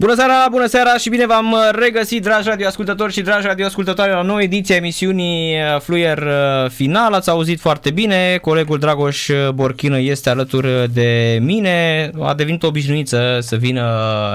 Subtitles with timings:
[0.00, 4.42] Bună seara, bună seara și bine v-am regăsit, dragi radioascultători și dragi radioascultătoare, la nouă
[4.42, 7.12] ediție a emisiunii uh, Fluier uh, Final.
[7.12, 13.56] Ați auzit foarte bine, colegul Dragoș Borchină este alături de mine, a devenit obișnuiță să
[13.56, 13.84] vină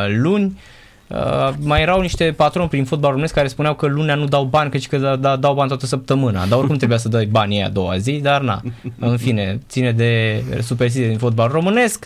[0.07, 0.59] luni.
[1.07, 4.71] Uh, mai erau niște patroni prin fotbal românesc care spuneau că lunea nu dau bani,
[4.71, 6.45] căci că da, da, dau bani toată săptămâna.
[6.45, 8.61] Dar oricum trebuia să dai banii a doua zi, dar na,
[9.00, 12.05] în fine, ține de superstiție din fotbal românesc.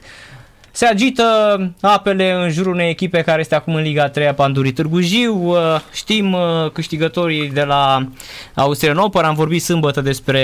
[0.72, 1.24] Se agită
[1.82, 5.50] apele în jurul unei echipe care este acum în Liga 3 a Pandurii Târgu Jiu.
[5.50, 5.58] Uh,
[5.94, 8.08] știm uh, câștigătorii de la
[8.54, 9.24] Austrian Open.
[9.24, 10.44] Am vorbit sâmbătă despre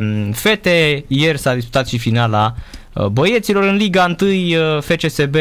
[0.00, 1.04] mm, fete.
[1.08, 2.54] Ieri s-a disputat și finala
[2.92, 3.62] uh, băieților.
[3.62, 5.36] În Liga 1 FCSB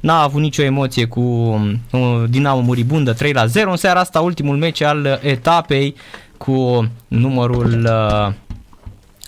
[0.00, 3.70] n-a avut nicio emoție cu mm, Dinamo Muribundă 3 la 0.
[3.70, 5.94] În seara asta ultimul meci al etapei
[6.36, 7.88] cu numărul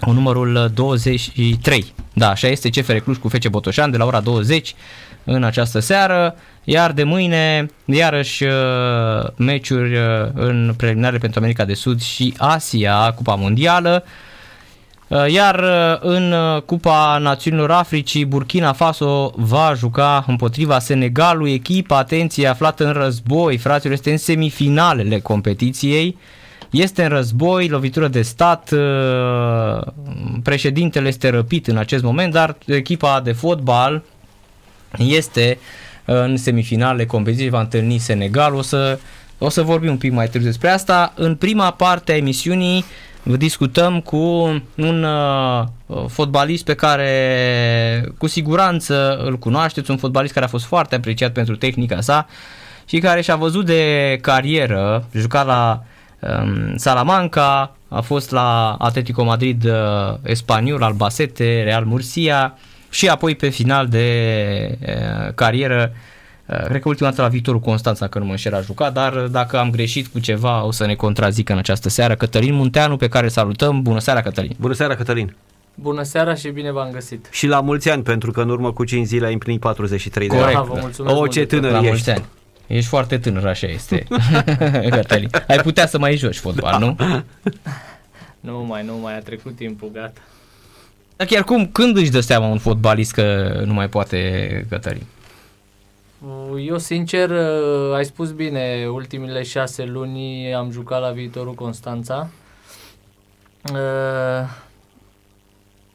[0.00, 1.94] cu numărul 23.
[2.12, 4.74] Da, așa este CFR Cluj cu FC Botoșan de la ora 20
[5.24, 8.50] în această seară, iar de mâine iarăși uh,
[9.36, 10.02] meciuri uh,
[10.34, 14.04] în preliminare pentru America de Sud și Asia, Cupa Mondială.
[15.08, 15.64] Uh, iar
[16.00, 16.34] în
[16.66, 23.92] Cupa Națiunilor Africii, Burkina Faso va juca împotriva Senegalului, echipa, atenție, aflată în război, fraților,
[23.94, 26.18] este în semifinalele competiției
[26.70, 29.86] este în război, lovitură de stat, uh,
[30.42, 34.02] președintele este răpit în acest moment, dar echipa de fotbal
[34.98, 35.58] este
[36.04, 38.98] în semifinale competiții, va întâlni Senegal, o să,
[39.38, 41.12] o să vorbim un pic mai târziu despre asta.
[41.16, 42.84] În prima parte a emisiunii
[43.22, 44.16] discutăm cu
[44.76, 45.64] un uh,
[46.08, 51.56] fotbalist pe care cu siguranță îl cunoașteți, un fotbalist care a fost foarte apreciat pentru
[51.56, 52.26] tehnica sa
[52.84, 55.97] și care și-a văzut de carieră, jucat la Um,
[56.76, 59.72] Salamanca, a fost la Atletico Madrid uh,
[60.22, 62.58] Espaniol, Albacete, Real Murcia
[62.90, 65.92] și apoi pe final de uh, carieră
[66.46, 69.12] uh, Cred că ultima dată la Victorul Constanța, că nu mă înșel, a jucat, dar
[69.12, 72.14] dacă am greșit cu ceva, o să ne contrazică în această seară.
[72.14, 73.82] Cătălin Munteanu, pe care salutăm.
[73.82, 74.56] Bună seara, Cătălin!
[74.60, 75.36] Bună seara, Cătălin!
[75.74, 77.28] Bună seara și bine v-am găsit!
[77.30, 80.48] Și la mulți ani, pentru că în urmă cu 5 zile ai împlinit 43 Corect.
[80.48, 80.66] de ani.
[80.66, 82.10] Vă mulțumesc o, ce tânăr ești!
[82.10, 82.24] Ani.
[82.68, 84.04] Ești foarte tânăr, așa este.
[84.90, 85.28] Cătălin.
[85.46, 86.78] Ai putea să mai joci fotbal, da.
[86.78, 86.96] nu?
[88.50, 90.20] nu mai, nu mai, a trecut timpul, gata.
[91.16, 95.06] Dar chiar cum, când își dă seama un fotbalist că nu mai poate Cătălin?
[96.66, 97.30] Eu, sincer,
[97.94, 102.28] ai spus bine, ultimile șase luni am jucat la viitorul Constanța.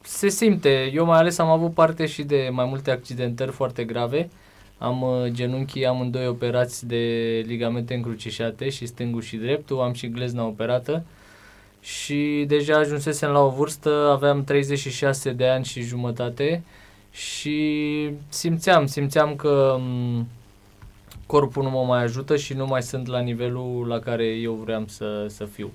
[0.00, 4.28] Se simte, eu mai ales am avut parte și de mai multe accidentări foarte grave
[4.84, 6.96] am uh, genunchii amândoi operați de
[7.46, 11.04] ligamente încrucișate și stângul și dreptul, am și glezna operată
[11.80, 16.62] și deja ajunsesem la o vârstă, aveam 36 de ani și jumătate
[17.10, 20.28] și simțeam, simțeam că mm,
[21.26, 24.84] corpul nu mă mai ajută și nu mai sunt la nivelul la care eu vreau
[24.86, 25.70] să, să fiu.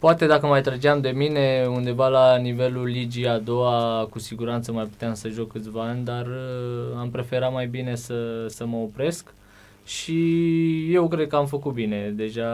[0.00, 4.84] Poate dacă mai trăgeam de mine undeva la nivelul ligii a doua, cu siguranță mai
[4.84, 9.34] puteam să joc câțiva ani, dar uh, am preferat mai bine să, să mă opresc
[9.86, 12.12] și eu cred că am făcut bine.
[12.16, 12.50] Deja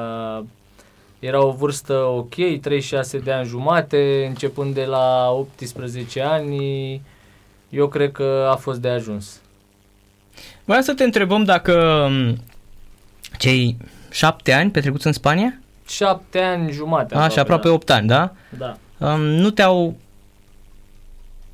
[1.19, 7.01] era o vârstă ok, 36 de ani jumate, începând de la 18 ani,
[7.69, 9.41] eu cred că a fost de ajuns.
[10.65, 12.37] Vreau să te întrebăm dacă um,
[13.39, 13.77] cei
[14.11, 17.15] șapte ani petrecuți în Spania șapte ani jumate.
[17.15, 17.75] Așa, aproape, aproape da.
[17.75, 18.33] 8 ani, da?
[18.59, 18.77] Da.
[18.99, 19.97] Um, nu te-au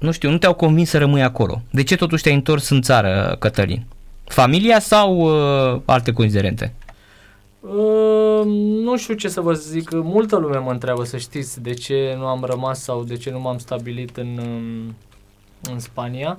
[0.02, 1.62] nu știu, nu te-au convins să rămâi acolo.
[1.70, 3.84] De ce totuși te-ai întors în țară, Cătălin?
[4.24, 6.74] Familia sau uh, alte considerente?
[7.60, 8.42] Uh,
[8.82, 9.90] nu știu ce să vă zic.
[9.92, 13.40] Multă lume mă întreabă să știți de ce nu am rămas sau de ce nu
[13.40, 14.94] m-am stabilit în, um,
[15.72, 16.38] în Spania.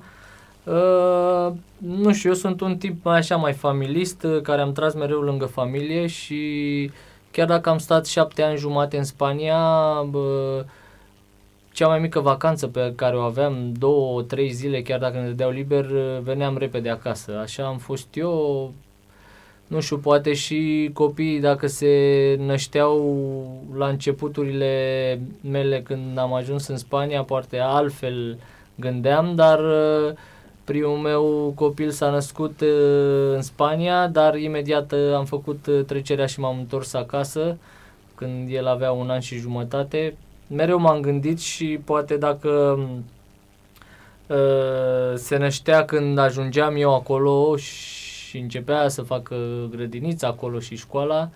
[0.64, 5.20] Uh, nu știu, eu sunt un tip mai așa mai familist, care am tras mereu
[5.20, 6.44] lângă familie și
[6.90, 9.58] uh, Chiar dacă am stat șapte ani jumate în Spania,
[10.10, 10.66] bă,
[11.72, 15.50] cea mai mică vacanță pe care o aveam, două, trei zile, chiar dacă ne dădeau
[15.50, 15.86] liber,
[16.22, 17.40] veneam repede acasă.
[17.42, 18.74] Așa am fost eu,
[19.68, 21.90] nu știu, poate și copiii dacă se
[22.40, 23.18] nășteau
[23.76, 28.38] la începuturile mele când am ajuns în Spania, poate altfel
[28.76, 30.14] gândeam, dar uh,
[30.64, 36.26] Primul meu copil s-a născut uh, în Spania, dar imediat uh, am făcut uh, trecerea
[36.26, 37.58] și m-am întors acasă
[38.16, 40.18] când el avea un an și jumătate.
[40.48, 42.80] Mereu m-am gândit și poate dacă
[45.16, 49.36] se năștea când ajungeam eu acolo și începea să facă
[49.70, 51.30] grădinița acolo și școala,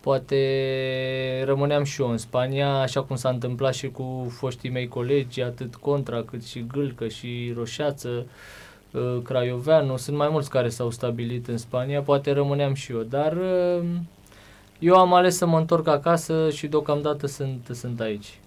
[0.00, 5.42] poate rămâneam și eu în Spania, așa cum s-a întâmplat și cu foștii mei colegi,
[5.42, 8.08] atât Contra cât și Gâlcă și Roșață.
[8.08, 8.24] uh,
[9.24, 13.84] Craioveanu, sunt mai mulți care s-au stabilit în Spania, poate rămâneam și eu, dar uh,
[14.78, 18.38] eu am ales să mă întorc acasă și deocamdată sunt, sunt aici.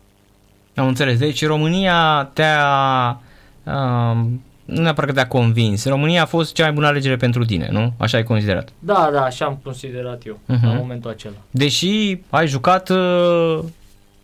[0.75, 1.17] Am înțeles.
[1.17, 3.19] Deci România te-a...
[3.63, 4.25] Uh,
[4.65, 5.85] nu neapărat că te-a convins.
[5.85, 7.93] România a fost cea mai bună alegere pentru tine, nu?
[7.97, 8.69] Așa ai considerat.
[8.79, 10.61] Da, da, așa am considerat eu uh-huh.
[10.61, 11.35] la momentul acela.
[11.51, 13.59] Deși ai jucat uh,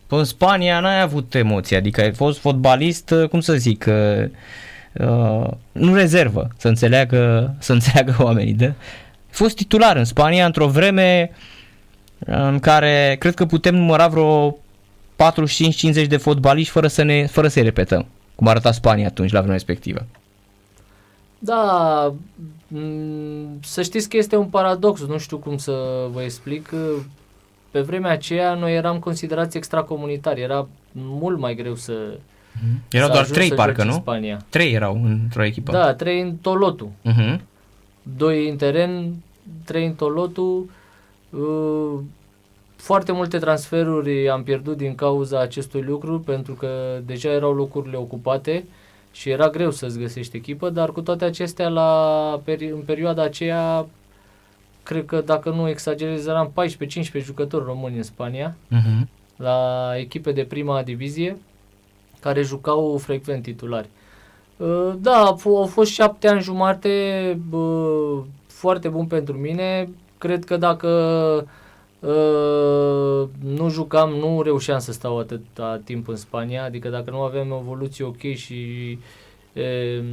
[0.08, 4.28] în Spania, n-ai avut emoții, adică ai fost fotbalist, uh, cum să zic, uh,
[4.92, 8.52] uh, nu rezervă, să înțeleagă, să înțeleagă oamenii.
[8.52, 8.64] De?
[8.64, 8.74] Ai
[9.30, 11.30] fost titular în Spania într-o vreme
[12.26, 14.56] în care cred că putem număra vreo
[16.04, 19.56] 45-50 de fotbaliști fără să ne fără să repetăm, cum arăta Spania atunci la vremea
[19.56, 20.06] respectivă.
[21.38, 22.14] Da,
[23.62, 26.74] să știți că este un paradox, nu știu cum să vă explic.
[27.70, 31.92] Pe vremea aceea noi eram considerați extracomunitari, era mult mai greu să
[32.52, 32.88] uh-huh.
[32.90, 33.92] Erau să doar trei parcă, nu?
[33.92, 34.40] Spania.
[34.48, 35.72] Trei erau într-o echipă.
[35.72, 36.92] Da, trei în Tolotu.
[37.08, 37.40] Uh-huh.
[38.16, 39.14] Doi în teren,
[39.64, 40.70] trei în Tolotu.
[41.30, 42.00] Uh,
[42.76, 48.64] foarte multe transferuri am pierdut din cauza acestui lucru pentru că deja erau locurile ocupate
[49.12, 53.86] și era greu să-ți găsești echipă, dar cu toate acestea la peri- în perioada aceea
[54.82, 56.52] cred că dacă nu exagerez eram
[57.20, 59.06] 14-15 jucători români în Spania uh-huh.
[59.36, 61.36] la echipe de prima divizie
[62.22, 63.88] care jucau frecvent titulari.
[64.56, 67.38] Uh, da, au fost șapte ani jumate
[68.46, 69.88] foarte bun pentru mine.
[70.18, 70.88] Cred că dacă
[72.02, 77.46] Uh, nu jucam, nu reușeam să stau atâta timp în Spania, adică dacă nu aveam
[77.60, 78.98] evoluție ok și
[79.52, 80.04] uh,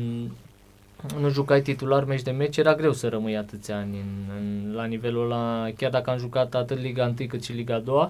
[1.19, 4.85] nu jucai titular meci de meci, era greu să rămâi atâția ani în, în, la
[4.85, 8.09] nivelul ăla, chiar dacă am jucat atât Liga 1 cât și Liga 2.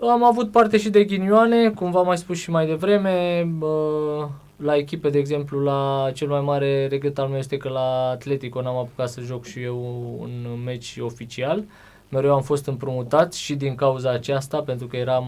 [0.00, 4.76] Am avut parte și de ghinioane, cum v-am mai spus și mai devreme, uh, la
[4.76, 8.76] echipe, de exemplu, la cel mai mare regret al meu este că la Atletico n-am
[8.76, 9.78] apucat să joc și eu
[10.20, 11.58] un meci oficial.
[11.58, 11.64] Uh,
[12.08, 15.26] mereu am fost împrumutat și din cauza aceasta, pentru că eram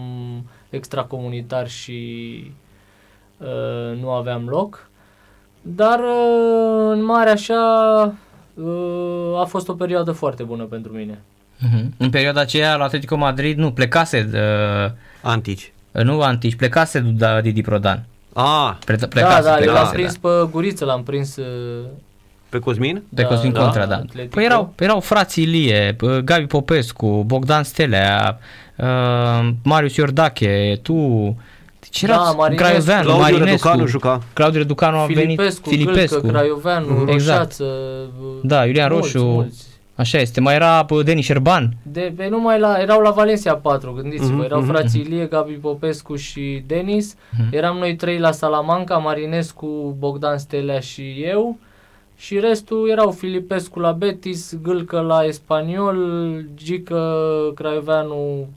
[0.69, 2.51] extracomunitar și
[3.37, 4.89] uh, nu aveam loc.
[5.61, 8.13] Dar uh, în mare așa
[8.53, 11.21] uh, a fost o perioadă foarte bună pentru mine.
[11.67, 11.85] Uh-huh.
[11.97, 14.91] În perioada aceea la Atletico Madrid nu plecase uh,
[15.21, 15.71] Antici.
[15.91, 18.05] Nu Antici, plecase Didi Prodan.
[18.33, 20.29] Ah, plecase, da, da, plecase, eu l-am prins da.
[20.29, 21.45] pe guriță, l-am prins uh,
[22.49, 23.03] pe Cosmin?
[23.15, 23.95] Pe da, Cosmin da, Contra, da.
[23.95, 24.35] Atletico.
[24.35, 28.39] Păi erau, erau frații Ilie, Gabi Popescu, Bogdan Stelea,
[28.75, 30.95] uh, Marius Iordache, tu...
[31.79, 34.21] Deci era da, Marinescu, Craioveanu, Claudiu Marinescu, Reducanu juca.
[34.33, 37.39] Claudiu Reducanu a venit, Filipescu, Gâlcă, Craioveanu, exact.
[37.39, 37.65] Roșață,
[38.43, 39.63] Da, Iulian mulți, Roșu, mulți.
[40.01, 41.73] Așa este, mai era Denis Șerban.
[41.83, 46.15] De, pe numai la, erau la Valencia 4, gândiți-vă, mm-hmm, erau frații Ilie, Gabi Popescu
[46.15, 47.51] și Denis, mm-hmm.
[47.51, 51.57] eram noi trei la Salamanca, Marinescu, Bogdan Stelea și eu,
[52.17, 55.97] și restul erau Filipescu la Betis, Gâlcă la Espaniol,
[56.55, 58.47] Gică Craioveanu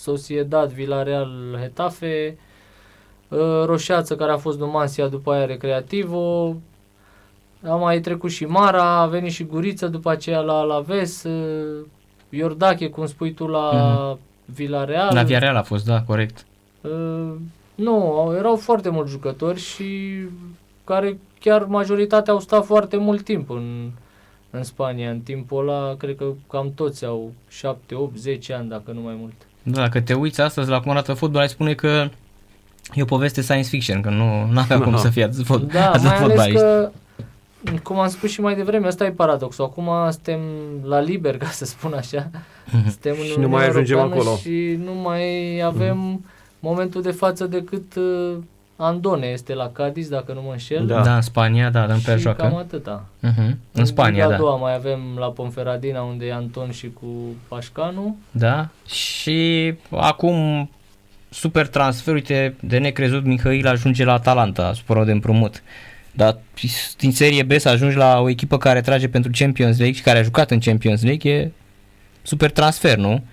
[0.00, 2.38] Sociedad Villarreal Hetafe,
[3.32, 6.56] ă, Roșeață care a fost Numansia după aia Recreativo,
[7.68, 11.30] a mai trecut și Mara, a venit și Guriță după aceea la Alaves, ă,
[12.28, 14.20] Iordache, cum spui tu, la mm-hmm.
[14.44, 15.14] Villarreal.
[15.14, 16.44] La Villarreal a fost, da, corect.
[16.80, 17.32] Uh,
[17.74, 20.18] nu, erau foarte mulți jucători și
[20.84, 23.90] care chiar majoritatea au stat foarte mult timp în,
[24.50, 25.10] în Spania.
[25.10, 29.14] În timpul ăla, cred că cam toți au 7, 8, 10 ani, dacă nu mai
[29.18, 29.32] mult.
[29.62, 32.08] Da, dacă te uiți astăzi la cum arată fotbal, ai spune că
[32.94, 36.02] e o poveste science fiction, că nu avea cum să fie atât, fot, da, atât
[36.02, 36.90] mai ales că,
[37.82, 39.64] cum am spus și mai devreme, ăsta e paradoxul.
[39.64, 40.40] Acum suntem
[40.82, 42.30] la liber, ca să spun așa.
[42.70, 42.90] Mhm.
[42.90, 44.36] Suntem în și nu mai ajungem acolo.
[44.36, 46.58] Și nu mai avem mm-hmm.
[46.58, 48.36] momentul de față decât uh,
[48.76, 50.86] Andone este la Cadiz, dacă nu mă înșel.
[50.86, 52.42] Da, da în Spania, da, dăm pe joacă.
[52.42, 53.04] cam atâta.
[53.22, 53.54] Uh-huh.
[53.72, 54.34] În Spania, da.
[54.34, 57.06] a doua mai avem la Ponferradina, unde e Anton și cu
[57.48, 58.16] Pașcanu.
[58.30, 60.70] Da, și acum
[61.28, 65.62] super transfer, uite, de necrezut Mihail ajunge la Atalanta, supără de împrumut.
[66.16, 66.38] Dar
[66.98, 70.18] din serie B să ajungi la o echipă care trage pentru Champions League și care
[70.18, 71.50] a jucat în Champions League e
[72.22, 73.24] super transfer, nu?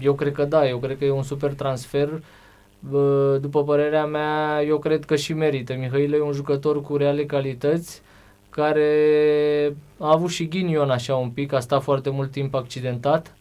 [0.00, 2.22] Eu cred că da, eu cred că e un super transfer
[3.40, 5.74] după părerea mea, eu cred că și merită.
[5.78, 8.02] Mihail e un jucător cu reale calități,
[8.50, 8.86] care
[9.98, 13.34] a avut și ghinion așa un pic, a stat foarte mult timp accidentat.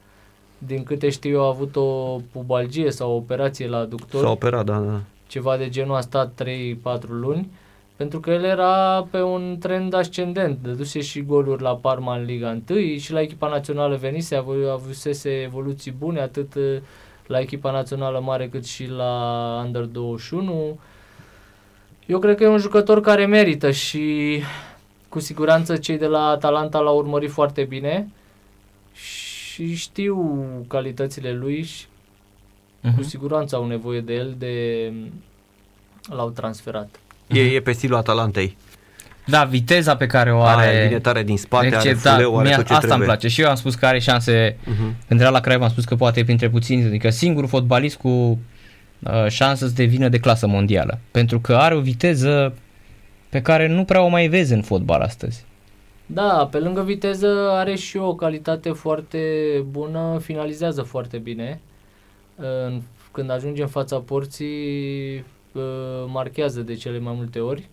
[0.57, 4.23] Din câte știu eu a avut o pubalgie sau o operație la aductor.
[4.23, 4.99] S-a operat, da, da.
[5.27, 7.49] Ceva de genul a stat 3-4 luni.
[8.01, 12.57] Pentru că el era pe un trend ascendent, dăduse și goluri la Parma în Liga
[12.69, 14.35] 1 și la echipa națională venise,
[14.71, 16.53] avusese evoluții bune, atât
[17.27, 20.79] la echipa națională mare cât și la Under 21.
[22.05, 24.39] Eu cred că e un jucător care merită și
[25.09, 28.07] cu siguranță cei de la Atalanta l-au urmărit foarte bine
[28.93, 31.85] și știu calitățile lui și
[32.81, 32.95] Mhm.
[32.95, 34.91] cu siguranță au nevoie de el de
[36.09, 36.99] l-au transferat.
[37.33, 38.57] E, e pe stilul Atalantei.
[39.25, 40.67] Da, viteza pe care o are...
[40.67, 42.13] Are vine tare din spate, are exceptat.
[42.13, 43.07] fuleu, are Mie tot ce Asta îmi trebuie.
[43.07, 44.95] place și eu am spus că are șanse, Mhm.
[45.07, 48.07] când era la Craiova am spus că poate e printre puțini, adică singurul fotbalist cu
[48.07, 48.39] uh,
[49.27, 50.99] șansă să devină de clasă mondială.
[51.11, 52.53] Pentru că are o viteză
[53.29, 55.43] pe care nu prea o mai vezi în fotbal astăzi.
[56.05, 59.19] Da, pe lângă viteză are și o calitate foarte
[59.69, 61.59] bună, finalizează foarte bine.
[62.35, 65.21] În- Când ajunge în fața porții, uh,
[66.07, 67.69] marchează de cele mai multe ori.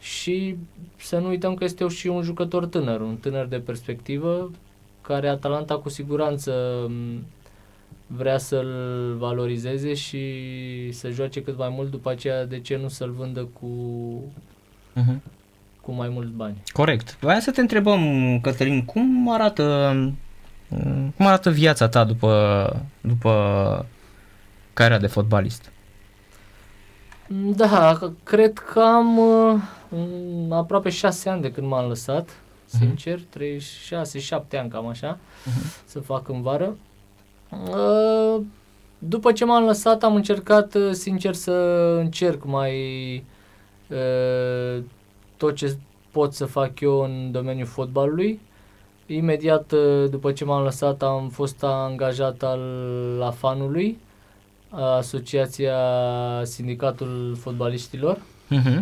[0.00, 0.56] Și
[0.96, 4.50] să nu uităm că este și un jucător tânăr, un tânăr de perspectivă,
[5.00, 6.52] care Atalanta cu siguranță
[6.88, 7.24] m,
[8.06, 8.74] vrea să-l
[9.18, 10.22] valorizeze și
[10.92, 13.68] să joace cât mai mult, după aceea de ce nu să-l vândă cu,
[15.00, 15.16] Uh-huh.
[15.80, 16.62] cu mai mulți bani.
[16.72, 17.18] Corect.
[17.20, 18.00] Voiam să te întrebăm,
[18.40, 19.94] Cătălin, cum arată,
[21.16, 23.86] cum arată viața ta după, după
[24.72, 25.71] cariera de fotbalist?
[27.56, 29.54] Da, c- cred că am uh,
[29.88, 32.30] mm, aproape șase ani de când m-am lăsat,
[32.64, 33.22] sincer, 36-7
[34.58, 35.18] ani cam așa,
[35.84, 36.76] să fac în vară.
[37.50, 38.40] Uh,
[38.98, 41.52] După ce m-am lăsat, am încercat, uh, sincer, să
[42.00, 42.74] încerc mai
[43.88, 44.82] uh,
[45.36, 45.76] tot ce
[46.10, 48.40] pot să fac eu în domeniul fotbalului.
[49.06, 52.60] Imediat uh, după ce m-am lăsat am fost angajat al
[53.22, 53.98] AFAN-ului,
[54.72, 55.76] Asociația
[56.42, 58.16] Sindicatul Fotbaliștilor.
[58.16, 58.78] Uh-huh.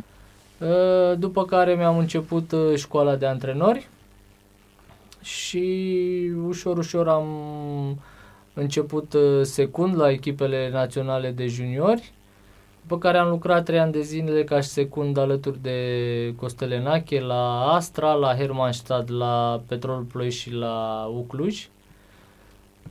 [0.58, 3.88] Uh, După care mi-am început uh, școala de antrenori
[5.22, 7.26] și ușor, ușor am
[8.54, 12.12] început uh, secund la echipele naționale de juniori,
[12.80, 15.78] după care am lucrat trei ani de zile ca și secund alături de
[16.36, 21.68] Costel Enache la Astra, la Hermannstadt, la Petrol Ploiești și la Ucluj.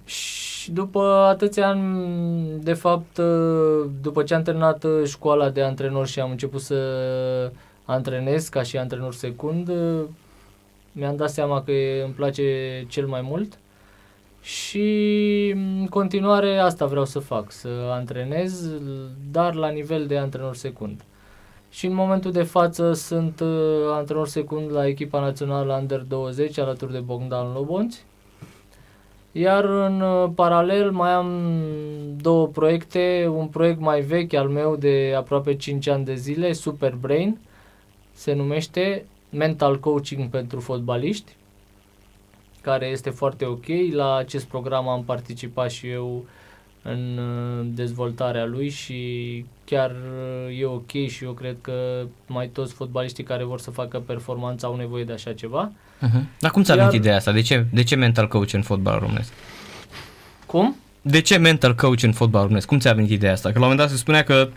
[0.05, 6.07] Și după atâția ani, de fapt, uh, după ce am terminat uh, școala de antrenor
[6.07, 7.51] și am început să
[7.85, 10.01] antrenez ca și antrenor secund, uh,
[10.91, 13.59] mi-am dat seama că e- îmi place cel mai mult
[14.41, 18.69] și în continuare asta vreau să fac, să antrenez,
[19.31, 21.03] dar la nivel de antrenor secund.
[21.69, 23.49] Și în momentul de față sunt uh,
[23.91, 28.05] antrenor secund la echipa națională Under 20 alături de Bogdan Lobonți.
[29.31, 31.61] Iar în uh, paralel mai am
[32.21, 36.95] două proiecte, un proiect mai vechi al meu de aproape 5 ani de zile, Super
[36.95, 37.39] Brain,
[38.11, 41.35] se numește Mental Coaching pentru fotbaliști,
[42.61, 43.65] care este foarte ok.
[43.91, 46.25] La acest program am participat și eu
[46.81, 48.99] în uh, dezvoltarea lui și
[49.65, 51.73] chiar uh, e ok și eu cred că
[52.27, 55.71] mai toți fotbaliștii care vor să facă performanță au nevoie de așa ceva.
[55.71, 56.23] Uh-huh.
[56.39, 57.31] Dar cum ți-a Iar- venit ideea asta?
[57.31, 59.31] De ce, de ce mental coach în fotbal românesc?
[60.45, 60.75] Cum?
[61.01, 62.67] De ce mental coach în fotbal românesc?
[62.67, 63.51] Cum ți-a venit ideea asta?
[63.51, 64.49] Că la un moment dat se spunea că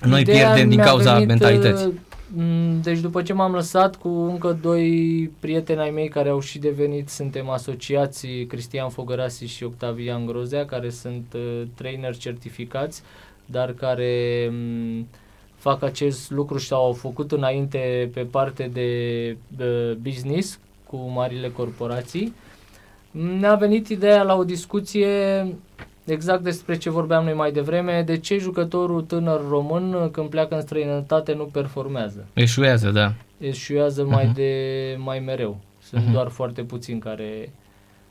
[0.00, 2.00] noi Ideea pierdem din mi-a cauza venit, mentalității.
[2.36, 6.40] Uh, m, Deci după ce m-am lăsat cu încă doi prieteni ai mei care au
[6.40, 13.02] și devenit, suntem asociați, Cristian Fogărasi și Octavian Grozea, care sunt uh, trainer certificați,
[13.46, 15.06] dar care m,
[15.54, 22.34] fac acest lucru și au făcut înainte pe parte de uh, business cu marile corporații.
[23.10, 25.08] Ne-a venit ideea la o discuție
[26.04, 30.60] exact despre ce vorbeam noi mai devreme, de ce jucătorul tânăr român când pleacă în
[30.60, 32.26] străinătate nu performează.
[32.32, 33.12] Eșuează, da.
[33.38, 34.34] Eșuează mai Mhm.
[34.34, 34.50] de
[34.98, 35.56] mai mereu.
[35.82, 36.12] Sunt Mhm.
[36.12, 37.52] doar foarte puțini care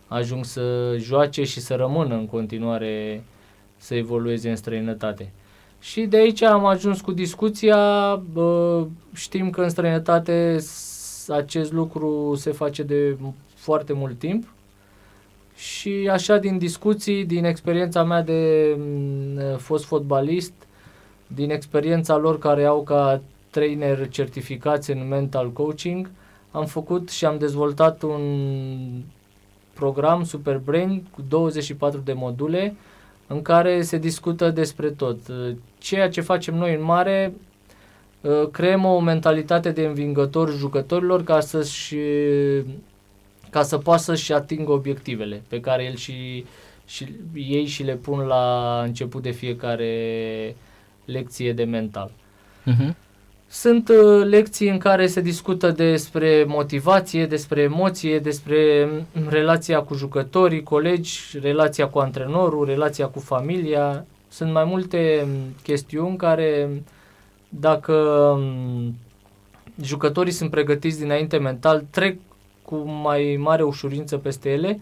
[0.07, 3.24] ajung să joace și să rămână în continuare
[3.77, 5.31] să evolueze în străinătate.
[5.79, 8.83] Și de aici am ajuns cu discuția, bă,
[9.13, 13.17] știm că în străinătate s- acest lucru se face de
[13.55, 14.53] foarte mult timp
[15.62, 20.53] și așa din discuții, din experiența mea de m, fost fotbalist,
[21.27, 26.10] din experiența lor care au ca trainer certificați în mental coaching,
[26.51, 28.22] am făcut și am dezvoltat un
[29.74, 32.75] program Super Brain cu 24 de module
[33.27, 35.18] în care se discută despre tot.
[35.77, 37.34] Ceea ce facem noi în mare,
[38.22, 41.96] uh, creăm o mentalitate de învingător jucătorilor ca să-și
[43.51, 46.46] ca să poată să-și atingă obiectivele pe care el și,
[46.86, 50.55] și ei și le pun la început de fiecare
[51.05, 52.12] lecție de mental.
[52.67, 52.96] Uh-huh.
[53.48, 59.93] Sunt uh, lecții în care se discută despre motivație, despre emoție, despre mm, relația cu
[59.93, 64.05] jucătorii, colegi, relația cu antrenorul, relația cu familia.
[64.27, 66.70] Sunt mai multe mm, chestiuni care
[67.50, 68.96] dacă um,
[69.81, 72.17] jucătorii sunt pregătiți dinainte mental, trec
[72.71, 74.79] cu mai mare ușurință peste ele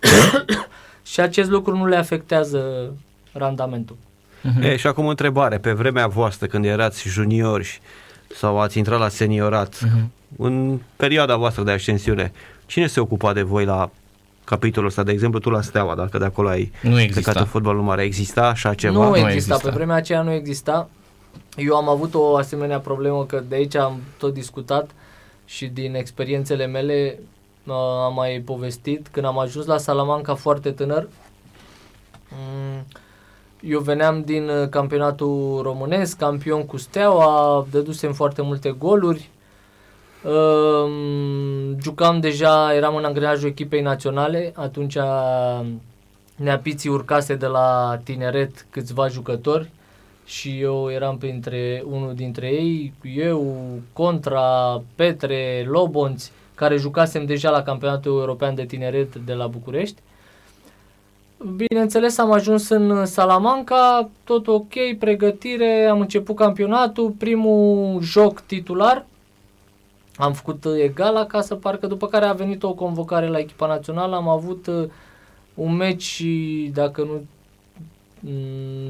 [1.12, 2.92] și acest lucru nu le afectează
[3.32, 3.96] randamentul.
[3.96, 4.62] Uh-huh.
[4.62, 7.80] E, și acum întrebare, pe vremea voastră când erați juniori
[8.36, 10.06] sau ați intrat la seniorat, uh-huh.
[10.36, 12.32] în perioada voastră de ascensiune,
[12.66, 13.90] cine se ocupa de voi la
[14.44, 17.20] capitolul ăsta, de exemplu, tu la Steaua, dacă de acolo ai nu exista.
[17.20, 18.92] plecat în fotbalul mare, exista așa ceva?
[18.92, 19.32] Nu, nu exista.
[19.32, 20.88] exista, pe vremea aceea nu exista.
[21.56, 24.90] Eu am avut o asemenea problemă că de aici am tot discutat
[25.44, 27.18] și din experiențele mele
[27.66, 27.74] uh,
[28.04, 29.08] am mai povestit.
[29.08, 31.08] Când am ajuns la Salamanca foarte tânăr,
[32.32, 32.84] um,
[33.60, 39.30] eu veneam din uh, campionatul românesc, campion cu Steaua, dădusem foarte multe goluri,
[40.22, 40.90] uh,
[41.82, 44.96] jucam deja, eram în angrenajul echipei naționale, atunci
[46.36, 49.70] Neapiții urcase de la tineret câțiva jucători
[50.24, 53.56] și eu eram printre unul dintre ei, eu,
[53.92, 60.00] Contra, Petre, Lobonți, care jucasem deja la campionatul european de tineret de la București.
[61.56, 69.06] Bineînțeles, am ajuns în Salamanca, tot ok, pregătire, am început campionatul, primul joc titular,
[70.16, 74.28] am făcut egal acasă, parcă după care a venit o convocare la echipa națională, am
[74.28, 74.88] avut uh,
[75.54, 76.24] un meci,
[76.72, 77.26] dacă nu mm,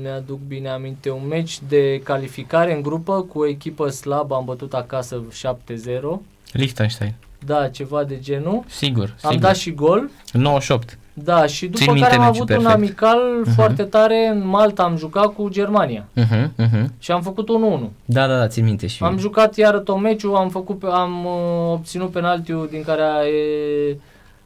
[0.02, 4.74] mi-aduc bine aminte, un meci de calificare în grupă cu o echipă slabă, am bătut
[4.74, 6.20] acasă 7-0.
[6.52, 7.14] Liechtenstein.
[7.46, 8.64] Da, ceva de genul.
[8.66, 10.10] Sigur, Am dat și gol.
[10.32, 10.98] 98.
[11.12, 12.68] Da, și după Țin care am avut perfect.
[12.68, 13.54] un amical uh-huh.
[13.54, 16.04] foarte tare în Malta, am jucat cu Germania.
[16.20, 16.84] Uh-huh, uh-huh.
[16.98, 17.48] Și am făcut
[17.80, 17.88] 1-1.
[18.04, 19.18] Da, da, da, țin minte și Am eu.
[19.18, 23.96] jucat iară tot meciul, am, făcut, am uh, obținut penaltiul din care a, e,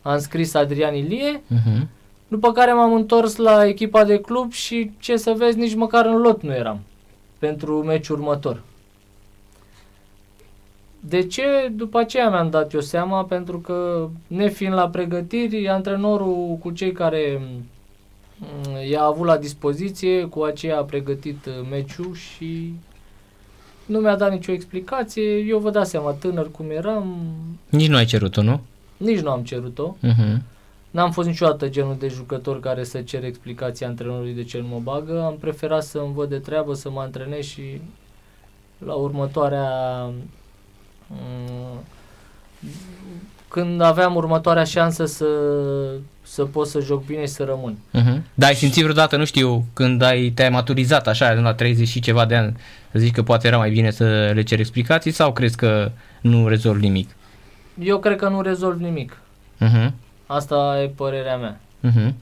[0.02, 1.42] am scris Adrian Ilie.
[1.54, 1.86] Uh-huh.
[2.28, 6.16] După care m-am întors la echipa de club și ce să vezi, nici măcar în
[6.16, 6.80] lot nu eram
[7.38, 8.62] pentru meciul următor.
[11.00, 11.72] De ce?
[11.76, 17.40] După aceea mi-am dat eu seama, pentru că nefiind la pregătiri, antrenorul cu cei care
[18.36, 22.72] mm, i-a avut la dispoziție, cu aceea a pregătit uh, meciul și
[23.86, 25.36] nu mi-a dat nicio explicație.
[25.38, 27.16] Eu vă dați seama, tânăr cum eram.
[27.68, 28.60] Nici nu ai cerut-o, nu?
[28.96, 29.96] Nici nu am cerut-o.
[30.02, 30.38] Uh-huh.
[30.90, 34.78] N-am fost niciodată genul de jucător care să cer explicații antrenorului de ce nu mă
[34.82, 35.22] bagă.
[35.22, 37.80] Am preferat să-mi văd de treabă, să mă antrenez și
[38.78, 39.70] la următoarea
[41.08, 41.84] Mm.
[43.48, 45.26] când aveam următoarea șansă să,
[46.22, 47.76] să pot să joc bine și să rămân.
[47.94, 48.22] Uh-huh.
[48.34, 52.24] Dar ai simțit vreodată, nu știu, când ai, te-ai maturizat așa, la 30 și ceva
[52.24, 52.56] de ani,
[52.92, 56.80] zici că poate era mai bine să le cer explicații sau crezi că nu rezolv
[56.80, 57.10] nimic?
[57.82, 59.16] Eu cred că nu rezolv nimic.
[59.60, 59.90] Uh-huh.
[60.28, 61.60] Asta e părerea mea.
[61.86, 62.12] Uh-huh.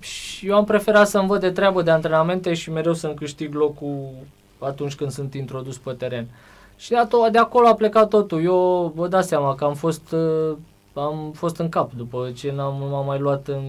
[0.00, 4.08] Și eu am preferat să-mi văd de treabă de antrenamente și mereu să-mi câștig locul
[4.58, 6.26] atunci când sunt introdus pe teren.
[6.30, 8.42] Uh, și de, ato- de acolo a plecat totul.
[8.44, 10.56] Eu vă dați seama că am fost, uh,
[10.92, 13.64] am fost în cap după ce n-am, m-am mai luat în,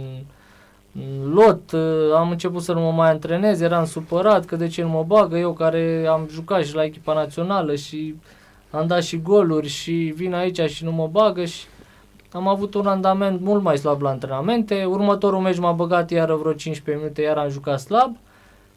[0.94, 1.72] în lot.
[1.72, 5.04] Uh, am început să nu mă mai antrenez, eram supărat că de ce nu mă
[5.08, 8.16] bagă eu care am jucat și la echipa națională și
[8.72, 11.66] am dat și goluri și vin aici și nu mă bagă și
[12.32, 14.86] am avut un randament mult mai slab la antrenamente.
[14.86, 18.16] Următorul meci m-a băgat iară vreo 15 minute, iar am jucat slab.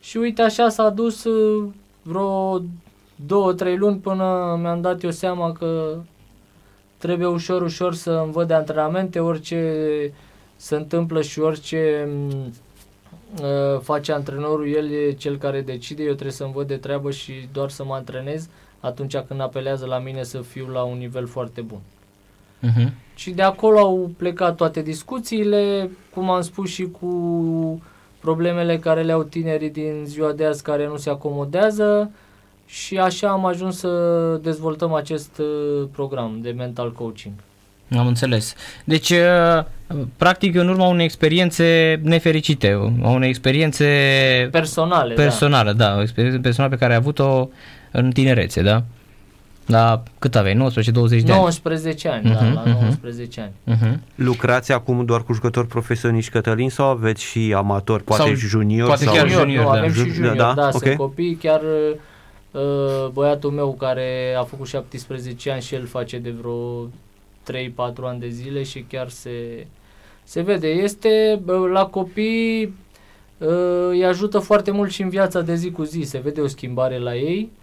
[0.01, 1.69] Și uite așa s-a dus uh,
[2.03, 2.61] vreo
[3.27, 5.97] două, trei luni până mi-am dat eu seama că
[6.99, 10.13] trebuie ușor, ușor să îmi văd de antrenamente, orice
[10.57, 12.09] se întâmplă și orice
[13.43, 17.33] uh, face antrenorul, el e cel care decide, eu trebuie să-mi văd de treabă și
[17.53, 18.49] doar să mă antrenez
[18.81, 21.81] atunci când apelează la mine să fiu la un nivel foarte bun.
[22.63, 22.93] Uh-huh.
[23.23, 27.83] Și de acolo au plecat toate discuțiile, cum am spus și cu
[28.21, 32.11] problemele care le au tinerii din ziua de azi care nu se acomodează,
[32.67, 33.91] și așa am ajuns să
[34.43, 37.33] dezvoltăm acest uh, program de mental coaching.
[37.99, 38.55] Am înțeles.
[38.85, 39.65] Deci, uh,
[40.17, 43.87] practic, în urma unei experiențe nefericite, unei experiențe
[44.51, 45.85] personale, personală, da.
[45.85, 47.49] da, o experiență personală pe care ai avut-o
[47.91, 48.83] în tinerețe, da?
[49.73, 50.55] La cât aveai?
[50.55, 50.55] 19-20
[51.25, 51.41] de ani?
[51.41, 52.81] 19 ani, uh-huh, da, mhm, la uh-huh.
[52.81, 53.77] 19 ani.
[53.77, 53.99] Uh-huh.
[54.15, 58.87] Lucrați acum doar cu jucători profesioniști, Cătălin, sau aveți și amatori, poate sau, junior?
[58.87, 59.79] Poate sau chiar junior, nu, da.
[59.79, 60.81] avem și junior, da, da, da okay.
[60.81, 61.97] sunt copii, chiar uh,
[62.53, 66.89] Uh, băiatul meu care a făcut 17 ani și el face de vreo 3-4
[68.03, 69.67] ani de zile și chiar se,
[70.25, 70.69] se vede.
[70.69, 72.75] Este la copii
[73.39, 76.01] uh, îi ajută foarte mult și în viața de zi cu zi.
[76.01, 77.62] Se vede o schimbare la ei uh,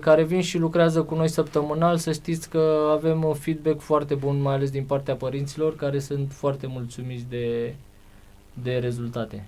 [0.00, 1.96] care vin și lucrează cu noi săptămânal.
[1.96, 6.32] Să știți că avem un feedback foarte bun, mai ales din partea părinților care sunt
[6.32, 7.74] foarte mulțumiți de,
[8.62, 9.46] de rezultate.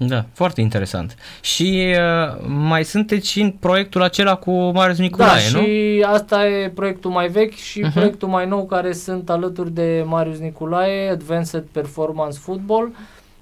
[0.00, 1.16] Da, foarte interesant.
[1.40, 5.64] Și uh, mai sunteți și în proiectul acela cu Marius Nicolae, da, nu?
[5.64, 7.92] și asta e proiectul mai vechi și Mhm.
[7.92, 12.92] proiectul mai nou care sunt alături de Marius Nicolae, Advanced Performance Football,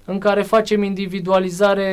[0.09, 1.91] în care facem individualizare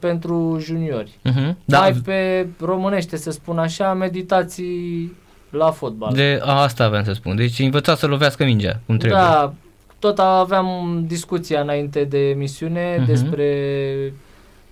[0.00, 1.10] pentru juniori.
[1.10, 1.34] Uh-huh.
[1.44, 1.54] Da.
[1.64, 5.16] Da, Ai pe românește, să spun așa, meditații
[5.50, 6.12] la fotbal.
[6.14, 7.36] de, a, asta aveam să spun.
[7.36, 9.20] Deci învățați să lovească mingea, cum trebuie.
[9.20, 9.52] Da,
[9.98, 13.06] tot aveam discuția înainte de emisiune Mhm.
[13.06, 13.48] despre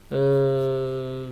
[0.09, 1.27] uh,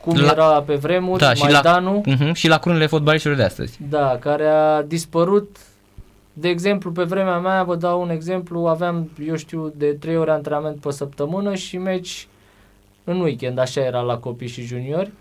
[0.00, 2.00] cum La- era pe vremuri, Da, și la- Maidanul.
[2.08, 2.32] Uh-huh.
[2.32, 3.78] Și la crunele fotbaliștilor de astăzi.
[3.88, 5.56] Da, care a dispărut.
[6.36, 10.30] De exemplu, pe vremea mea, vă dau un exemplu, aveam, eu știu, de 3 ore
[10.30, 12.28] antrenament pe săptămână și meci
[13.04, 15.12] în weekend, așa era la copii și juniori.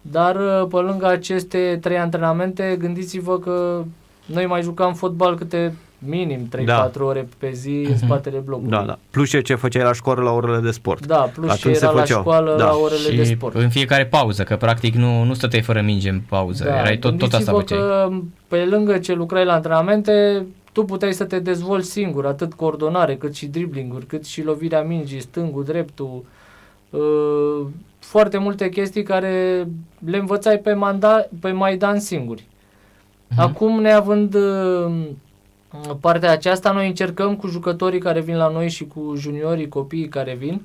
[0.00, 3.84] Dar uh, pe lângă aceste trei antrenamente, gândiți-vă că
[4.26, 5.74] noi mai jucam fotbal câte
[6.06, 6.90] minim 3-4 Da.
[7.04, 8.04] ore pe zi în Mhm.
[8.04, 8.70] spatele blocului.
[8.70, 8.98] Da, da.
[9.10, 11.06] Plus ce, ce făceai la școală la orele de sport.
[11.06, 12.20] Da, plus ce Atunci se era la făceau.
[12.20, 12.64] școală Da.
[12.64, 13.54] la orele și de sport.
[13.54, 16.64] în fiecare pauză, că practic nu, nu stăteai fără minge în pauză.
[16.64, 17.78] Da, Erai tot, tot asta gândiți-vă făceai.
[17.78, 18.10] că
[18.48, 23.34] pe lângă ce lucrai la antrenamente, tu puteai să te dezvolți singur, atât coordonare, cât
[23.34, 26.24] și driblinguri, cât și lovirea mingii, stângul, dreptul,
[26.90, 27.66] uh,
[27.98, 29.66] foarte multe chestii care
[30.04, 32.44] le învățai pe, manda, pe Maidan singuri.
[33.28, 33.40] Mhm.
[33.40, 34.92] Acum, neavând uh,
[36.00, 40.34] partea aceasta, noi încercăm cu jucătorii care vin la noi și cu juniorii, copiii care
[40.34, 40.62] vin,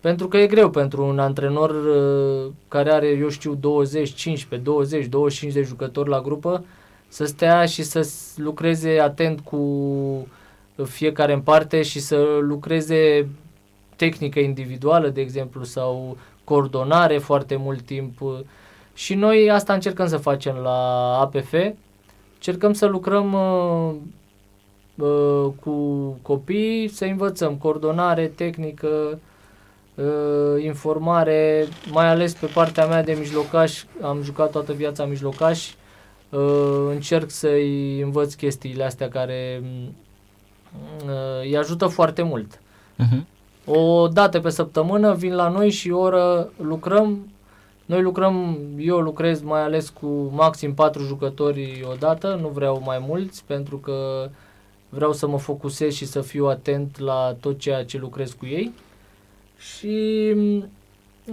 [0.00, 5.06] pentru că e greu pentru un antrenor uh, care are, eu știu, 20, 15, 20,
[5.06, 6.64] 25 de jucători la grupă,
[7.08, 9.60] să stea și să s- lucreze atent cu
[10.84, 13.28] fiecare în parte și să lucreze
[13.96, 18.18] tehnică individuală, de exemplu, sau coordonare foarte mult timp.
[18.94, 20.78] Și noi asta încercăm să facem la
[21.20, 21.54] APF.
[22.34, 23.40] Încercăm să lucrăm uh,
[23.88, 23.94] uh,
[25.60, 25.72] cu
[26.22, 29.18] copii, să învățăm coordonare, tehnică,
[29.94, 35.72] uh, informare, mai ales pe partea mea de mijlocaș, am jucat toată viața mijlocaș,
[36.30, 36.40] uh,
[36.90, 39.94] încerc să-i învăț chestiile astea care mm,
[41.06, 42.56] uh, îi ajută foarte mult.
[42.56, 43.30] Uh-huh.
[43.66, 47.26] O dată pe săptămână vin la noi și o oră lucrăm.
[47.86, 53.44] Noi lucrăm, eu lucrez mai ales cu maxim 4 jucători odată, nu vreau mai mulți
[53.46, 54.28] pentru că
[54.94, 58.72] vreau să mă focusez și să fiu atent la tot ceea ce lucrez cu ei.
[59.56, 60.34] Și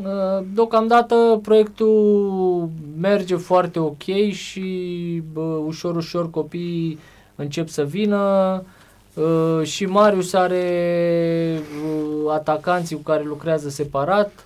[0.04, 2.70] uh, deocamdată proiectul
[3.00, 7.00] merge foarte ok și bă, ușor, ușor copiii
[7.36, 8.64] încep să vină.
[9.14, 14.46] Uh, și Marius are uh, atacanții cu care lucrează separat.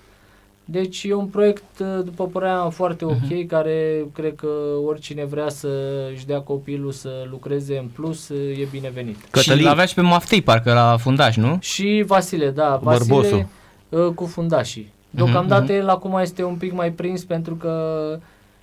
[0.66, 3.46] Deci e un proiect, uh, după părerea mea, foarte ok, Mhm.
[3.48, 4.48] care cred că
[4.86, 5.68] oricine vrea să
[6.14, 9.18] își dea copilul să lucreze în plus, uh, e binevenit.
[9.42, 11.58] Și l avea și pe Maftei, parcă la fundaș, nu?
[11.62, 13.50] Și Vasile, da, Cu Vasile Bărbosu.
[13.90, 14.92] uh, cu fundașii.
[15.10, 15.82] Deocamdată mhm.
[15.82, 18.18] el acum este un pic mai prins pentru că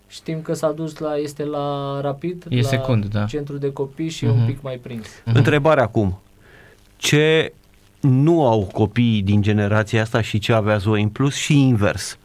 [0.08, 3.24] știm că s-a dus la, este la Rapid, E la secund, da.
[3.24, 4.38] centru de copii și e Mhm.
[4.40, 5.06] un pic mai prins.
[5.24, 5.36] Mhm.
[5.36, 6.18] Întrebare acum.
[6.96, 7.52] Ce
[8.00, 12.18] nu au copiii din generația asta și ce aveați voi în plus și invers?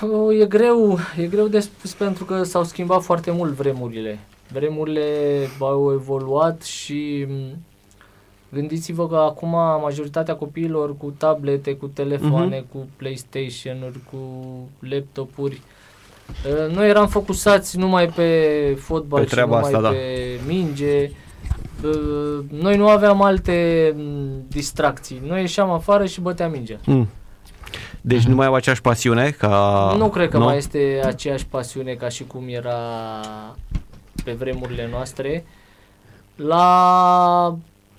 [0.00, 4.18] Pă, E greu, e greu de spus pentru că s-au schimbat foarte mult vremurile.
[4.52, 5.04] Vremurile
[5.58, 7.58] au evoluat și m,
[8.48, 9.50] gândiți-vă că acum
[9.82, 14.18] majoritatea copiilor cu tablete, cu telefoane, cu PlayStation-uri, cu
[14.78, 15.60] laptopuri,
[16.28, 19.88] uh, noi eram focusați numai pe fotbal Pe și treaba numai asta, da.
[19.88, 21.10] pe minge.
[21.84, 24.00] Uh, Noi nu aveam alte m,
[24.48, 25.22] distracții.
[25.26, 26.76] Noi ieșeam afară și băteam mingea.
[26.86, 27.08] Mm.
[28.00, 29.94] Deci nu mai au aceeași pasiune ca...
[29.98, 32.76] Nu cred că mai este aceeași pasiune ca și cum era
[34.24, 35.44] pe vremurile noastre.
[36.36, 37.56] La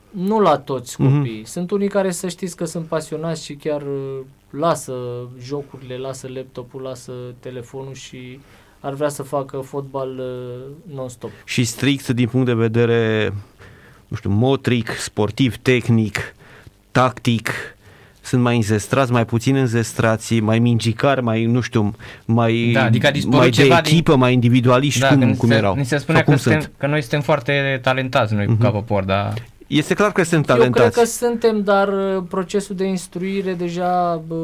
[0.09, 1.15] nu la toți Mhm.
[1.17, 1.45] copiii.
[1.45, 4.93] Sunt unii care să știți că sunt pasionați și chiar uh, lasă
[5.41, 8.39] jocurile, lasă laptopul, lasă telefonul și
[8.87, 11.29] ar vrea să facă fotbal uh, non-stop.
[11.45, 13.33] Și strict din punct de vedere,
[14.07, 16.35] nu știu, motric, sportiv, tehnic,
[16.91, 17.49] tactic,
[18.21, 21.95] sunt mai înzestrați, mai puțin înzestrați, mai mingicari, mai, nu știu,
[22.25, 25.25] mai, Da, adică a dispărut mai de ceva din- echipă, mai individualiști, Da, cum, că
[25.25, 25.75] ni cum se, erau?
[25.75, 26.73] Ni se spunea Sau că, cum suntem, sunt?
[26.77, 28.55] că noi suntem foarte talentați noi Mhm.
[28.55, 29.33] cu capopor, dar
[29.67, 30.99] Este clar că sunt Eu cred talentați.
[30.99, 34.35] că suntem, dar uh, procesul de instruire deja bă,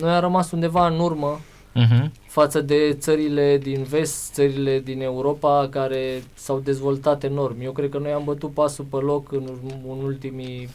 [0.00, 1.40] noi am rămas undeva în urmă
[1.76, 2.10] uh-huh.
[2.32, 7.60] Față de țările din vest, țările din Europa care s-au dezvoltat enorm.
[7.60, 9.48] Eu cred că noi am bătut pasul pe loc în,
[9.88, 10.68] în ultimii,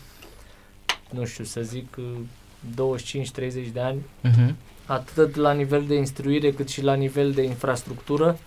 [1.10, 4.54] nu știu să zic, 25-30 de ani, Uh-huh.
[4.86, 8.38] atât la nivel de instruire cât și la nivel de infrastructură.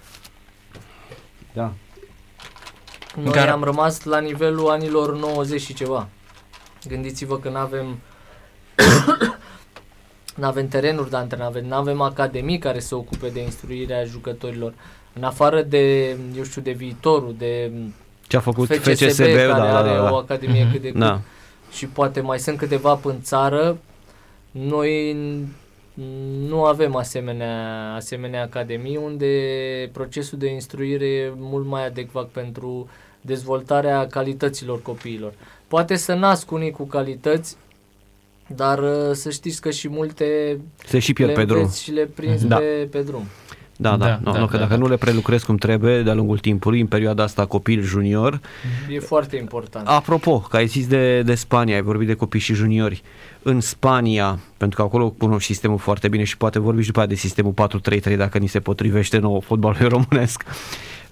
[1.53, 1.73] Da.
[3.23, 6.09] Noi Dar- am rămas la nivelul anilor 90 și ceva.
[6.89, 7.99] Gândiți-vă că nu avem
[10.37, 14.75] nu avem terenuri de antrenament, nu avem academii care se ocupe de instruirea jucătorilor.
[15.13, 17.73] În afară de, eu știu, de viitorul, de
[18.27, 20.17] Ce a făcut FCSB, FCSB, care da, da, are da, o da.
[20.17, 21.21] academie cât de cât da.
[21.73, 23.79] și poate mai sunt câteva pe în țară,
[24.51, 25.17] noi
[26.49, 29.27] nu avem asemenea, asemenea academii unde
[29.93, 32.89] procesul de instruire e mult mai adecvat pentru
[33.21, 35.33] dezvoltarea calităților copiilor.
[35.69, 37.57] Poate să nasc unii cu calități,
[38.57, 41.59] dar uh, să știți că și multe Se și pierd le pe drum.
[41.61, 42.57] înveți și le prinzi Da.
[42.57, 43.25] pe, pe drum.
[43.77, 44.77] Da, da, Da, nu, da, nu, că da, dacă da.
[44.81, 48.41] nu le prelucrezi cum trebuie de-a lungul timpului, în perioada asta copil junior,
[48.91, 49.87] E foarte important.
[49.89, 53.03] Apropo, că ai zis de, de Spania, ai vorbit de copii și juniori.
[53.43, 57.09] În Spania, pentru că acolo cunosc sistemul foarte bine și poate vorbi și după aia
[57.09, 57.55] de sistemul
[58.13, 60.43] 4-3-3 dacă ni se potrivește nou fotbalul românesc.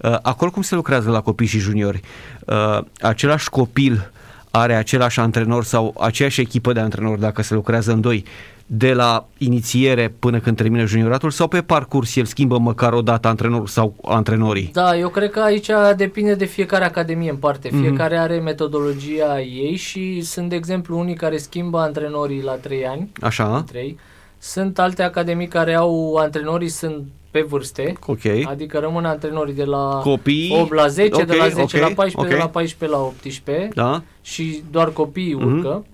[0.01, 1.99] Uh, Acolo cum se lucrează la copii și juniori?
[2.45, 4.11] Uh, Același copil
[4.51, 8.25] are același antrenor sau aceeași echipă de antrenori dacă se lucrează în doi
[8.71, 13.27] de la inițiere până când termină junioratul sau pe parcurs el schimbă măcar o dată
[13.27, 14.69] antrenorul sau antrenorii?
[14.73, 17.69] Da, eu cred că aici depinde de fiecare academie în parte.
[17.71, 17.81] Mhm.
[17.81, 23.11] Fiecare are metodologia ei și sunt, de exemplu, unii care schimbă antrenorii la 3 ani,
[23.21, 23.63] Așa?
[23.67, 23.97] 3.
[24.37, 28.25] Sunt alte academii care au antrenorii sunt pe vârste, Ok.
[28.45, 30.57] adică rămân antrenorii de la Copii?
[30.61, 32.27] 8 la 10, de Ok, la 10 ok, la 14, ok.
[32.27, 34.01] de la 14 la 18 Da?
[34.21, 35.55] și doar copiii Mhm.
[35.57, 35.85] urcă.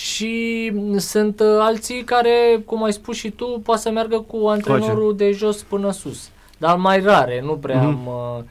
[0.00, 5.16] Și sunt uh, alții care, cum ai spus și tu, poate să meargă cu antrenorul
[5.16, 6.30] de jos până sus.
[6.58, 7.86] Dar mai rare, nu prea Mhm.
[7.86, 8.42] am uh,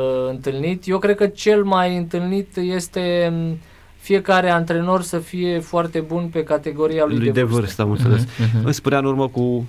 [0.00, 0.82] uh, întâlnit.
[0.86, 3.58] Eu cred că cel mai întâlnit este um,
[3.96, 8.20] fiecare antrenor să fie foarte bun pe categoria lui, lui de vârstă, am înțeles.
[8.38, 8.64] Mhm, mhm.
[8.64, 9.64] Îmi spunea în urmă cu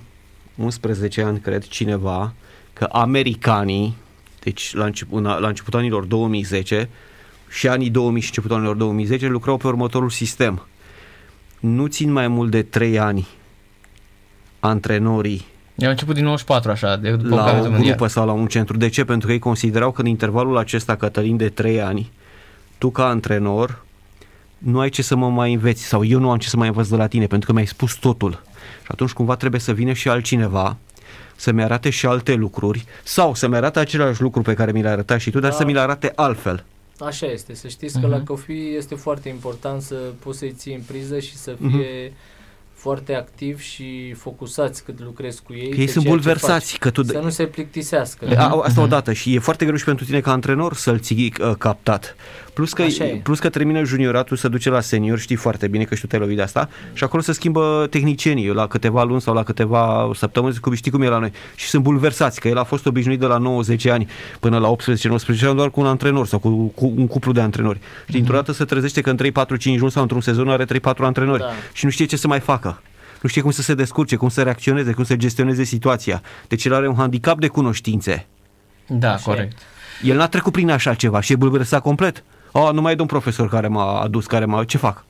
[0.56, 2.32] 11 ani, cred, cineva,
[2.72, 3.96] că americanii,
[4.42, 6.88] deci la, început, la începutul anilor 2010
[7.48, 10.66] și anii 2000 și începutul anilor 2010 lucrau pe următorul sistem.
[11.60, 13.26] Nu țin mai mult de 3 ani
[14.60, 17.94] antrenorii Eu am început din 94 așa, de după la o campionatul mondial.
[17.94, 18.76] grupă sau la un centru.
[18.76, 19.04] De ce?
[19.04, 22.12] Pentru că ei considerau că în intervalul acesta, Cătălin, de 3 ani,
[22.78, 23.84] tu ca antrenor
[24.58, 26.88] nu ai ce să mă mai înveți sau eu nu am ce să mai învăț
[26.88, 28.42] de la tine pentru că mi-ai spus totul.
[28.86, 30.76] Și atunci cumva trebuie să vină și altcineva
[31.36, 35.20] să-mi arate și alte lucruri sau să-mi arate același lucru pe care mi l-ai arătat
[35.20, 35.56] și tu, dar Da.
[35.56, 36.64] să mi l arate altfel.
[37.00, 38.10] Așa este, să știți că Mhm.
[38.10, 41.76] la copii este foarte important să poți să-i ții în priză și să Mhm.
[41.76, 42.12] fie
[42.74, 45.68] foarte activi și focusați cât lucrezi cu ei.
[45.68, 46.78] Că ei pe sunt ceea ce bulversați, faci.
[46.78, 47.02] că tu...
[47.02, 48.26] Să nu se plictisească.
[48.36, 51.52] A, asta odată și e foarte greu și pentru tine ca antrenor să-l ții uh,
[51.58, 52.16] captat.
[52.56, 53.20] Plus că, Așa e.
[53.22, 56.20] plus că termină junioratul, se duce la senior, știi foarte bine că și tu te-ai
[56.20, 60.56] lovit de asta și acolo se schimbă tehnicienii la câteva luni sau la câteva săptămâni,
[60.60, 63.26] cum știi cum e la noi și sunt bulversați, că el a fost obișnuit de
[63.26, 64.08] la 90 ani
[64.40, 67.78] până la 18-19 ani doar cu un antrenor sau cu, cu un cuplu de antrenori.
[68.06, 70.64] Și dintr-o dată se trezește că în 3, 4, 5 luni sau într-un sezon are
[70.64, 71.48] 3, 4 antrenori Da.
[71.72, 72.82] și nu știe ce să mai facă.
[73.20, 76.22] Nu știe cum să se descurce, cum să reacționeze, cum să gestioneze situația.
[76.48, 78.26] Deci el are un handicap de cunoștințe.
[78.86, 79.34] Da, Așa e.
[79.34, 79.58] corect.
[80.02, 82.24] El n-a trecut prin așa ceva și e bulversat complet.
[82.58, 84.64] Oh, nu mai e un profesor care m-a adus, care m-a...
[84.64, 85.04] Ce fac?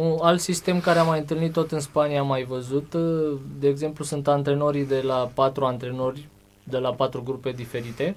[0.00, 3.68] Un alt sistem care am mai întâlnit tot în Spania, am mai văzut, uh, de
[3.68, 6.28] exemplu, sunt antrenorii de la patru antrenori,
[6.64, 8.16] de la patru grupe diferite,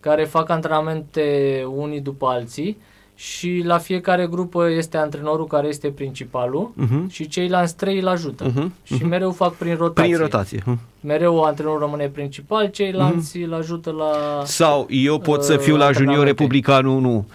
[0.00, 2.78] care fac antrenamente unii după alții
[3.20, 7.10] și la fiecare grupă este antrenorul care este principalul Uh-huh.
[7.10, 8.44] și ceilalți trei îl ajută.
[8.54, 9.08] Mhm, Și mhm.
[9.08, 10.10] mereu fac prin rotație.
[10.12, 10.60] Prin rotație.
[10.64, 10.78] hm.
[11.00, 14.42] Mereu antrenorul rămâne principal, ceilalți îl ajută la...
[14.44, 16.24] Sau eu pot să fiu Uh, la Junior antrenamente.
[16.24, 17.26] Republican 1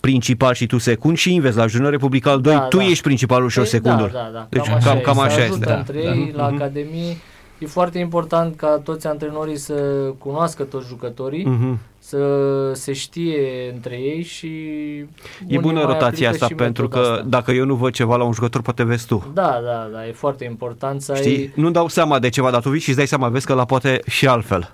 [0.00, 2.84] principal și tu secund și invers, la Junior Republican 2 Da, tu da.
[2.84, 4.10] ești principalul și eu Păi, secundul.
[4.12, 4.46] Da, da, da.
[4.50, 5.20] Deci cam, cam- așa, cam e.
[5.20, 5.76] așa se este, ajută da.
[5.76, 6.14] între Da.
[6.14, 6.54] ei la Mhm.
[6.54, 7.16] academie.
[7.58, 9.74] E foarte important ca toți antrenorii să
[10.18, 11.78] cunoască toți jucătorii, Mhm.
[12.08, 14.46] Să se știe între ei și...
[14.46, 15.06] E
[15.46, 17.24] unii bună mai rotația aplică asta și pentru metoda că asta.
[17.28, 19.30] dacă eu nu văd ceva la un jucător, poate vezi tu.
[19.34, 21.36] Da, da, da, e foarte important să Știi?
[21.36, 21.52] ai...
[21.54, 23.64] Nu dau seama de ceva, dar tu vii și îți dai seama, vezi că la
[23.64, 24.72] poate și altfel.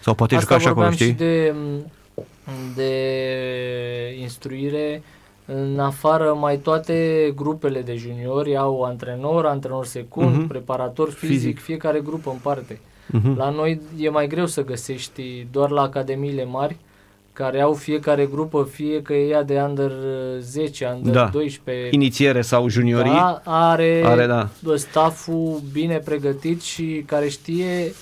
[0.00, 1.06] Sau poate Asta juca și acolo, vorbeam știi?
[1.06, 1.54] și de,
[2.74, 2.92] de
[4.20, 5.02] instruire.
[5.46, 10.46] În afară, mai toate grupele de juniori au antrenor, antrenor secund, Mhm.
[10.46, 11.60] preparator fizic, Fizic.
[11.60, 12.80] fiecare grupă în parte.
[13.06, 13.36] Mhm.
[13.38, 16.76] La noi e mai greu să găsești doar la academiile mari
[17.32, 19.92] care au fiecare grupă, fie că e ea de under
[20.40, 21.28] 10, under Da.
[21.32, 23.10] 12, Inițiere sau juniorii.
[23.10, 24.48] da, are, Are, da.
[24.76, 27.94] stafful bine pregătit și care știe uh,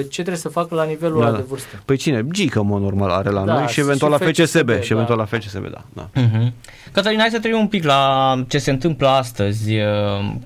[0.00, 1.36] ce trebuie să facă la nivelul Da, ăla da.
[1.36, 1.82] de vârstă.
[1.84, 2.26] Păi cine?
[2.30, 4.82] Gică, mă, normal, are la Da, noi și și eventual la FCSB, FCSB.
[4.82, 4.94] Și da.
[4.94, 5.84] eventual la FCSB, da.
[5.92, 6.20] da.
[6.20, 6.52] Mhm.
[6.92, 9.74] Cătălin, hai să trecem un pic la ce se întâmplă astăzi.
[9.74, 9.84] Uh,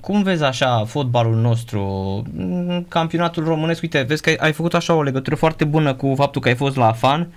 [0.01, 1.81] Cum vezi așa fotbalul nostru,
[2.35, 3.81] mm, campionatul românesc?
[3.81, 6.55] Uite, vezi că ai, ai făcut așa o legătură foarte bună cu faptul că ai
[6.55, 7.27] fost la AFAN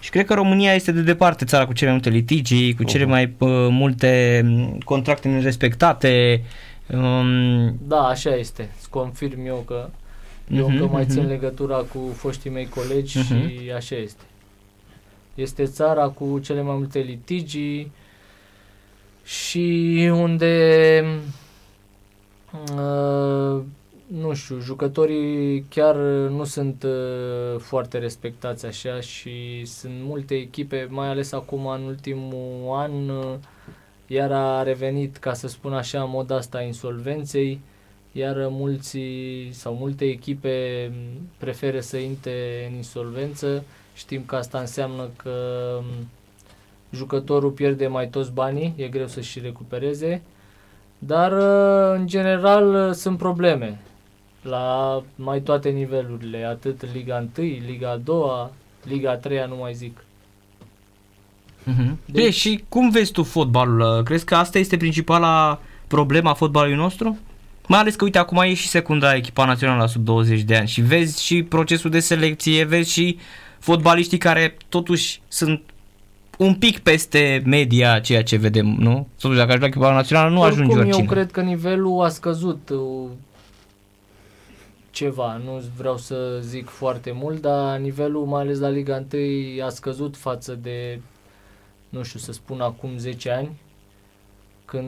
[0.00, 3.04] Și cred că România este de departe țara cu cele mai multe litigii, cu cele
[3.04, 6.42] mai uh, multe mm, contracte nerespectate.
[6.94, 8.68] Um, Da, așa este.
[8.78, 9.88] Îți confirm eu că
[10.52, 11.28] eu Mhm, încă mai țin mhm.
[11.30, 13.26] legătura cu foștii mei colegi Mhm.
[13.26, 14.22] și așa este.
[15.34, 17.92] Este țara cu cele mai multe litigii
[19.24, 21.04] și unde
[22.76, 23.62] uh,
[24.06, 25.96] nu știu, jucătorii chiar
[26.30, 32.74] nu sunt uh, foarte respectați așa și sunt multe echipe, mai ales acum în ultimul
[32.76, 33.34] an, uh,
[34.06, 37.60] iar a revenit, ca să spun așa, moda asta a insolvenței,
[38.12, 38.98] iar mulți
[39.50, 43.64] sau multe echipe m, preferă să intre în insolvență.
[43.94, 45.30] Știm că asta înseamnă că
[45.82, 46.06] m,
[46.96, 50.22] jucătorul pierde mai toți banii, e greu să-și recupereze,
[50.98, 53.80] dar uh, în general uh, sunt probleme
[54.42, 58.26] la mai toate nivelurile, atât Liga 1, Liga 2,
[58.84, 59.98] Liga 3, nu mai zic.
[61.62, 61.94] uh-huh.
[62.04, 64.02] Deci- Deci, și cum vezi tu fotbalul?
[64.02, 67.18] Crezi că asta este principala problema a fotbalului nostru?
[67.68, 70.68] Mai ales că, uite, acum e și secunda echipa națională la sub 20 de ani
[70.68, 73.18] și vezi și procesul de selecție, vezi și
[73.58, 75.62] fotbaliștii care totuși sunt
[76.38, 79.08] un pic peste media ceea ce vedem, nu?
[79.20, 81.06] Totuși, dacă ajungi la echipa națională, nu Oricum, ajungi eu oricine.
[81.06, 83.08] cred că nivelul a scăzut uh,
[84.90, 89.68] ceva, nu vreau să zic foarte mult, dar nivelul, mai ales la Liga 1, a
[89.68, 91.00] scăzut față de,
[91.88, 93.50] nu știu, să spun acum 10 ani,
[94.64, 94.86] când,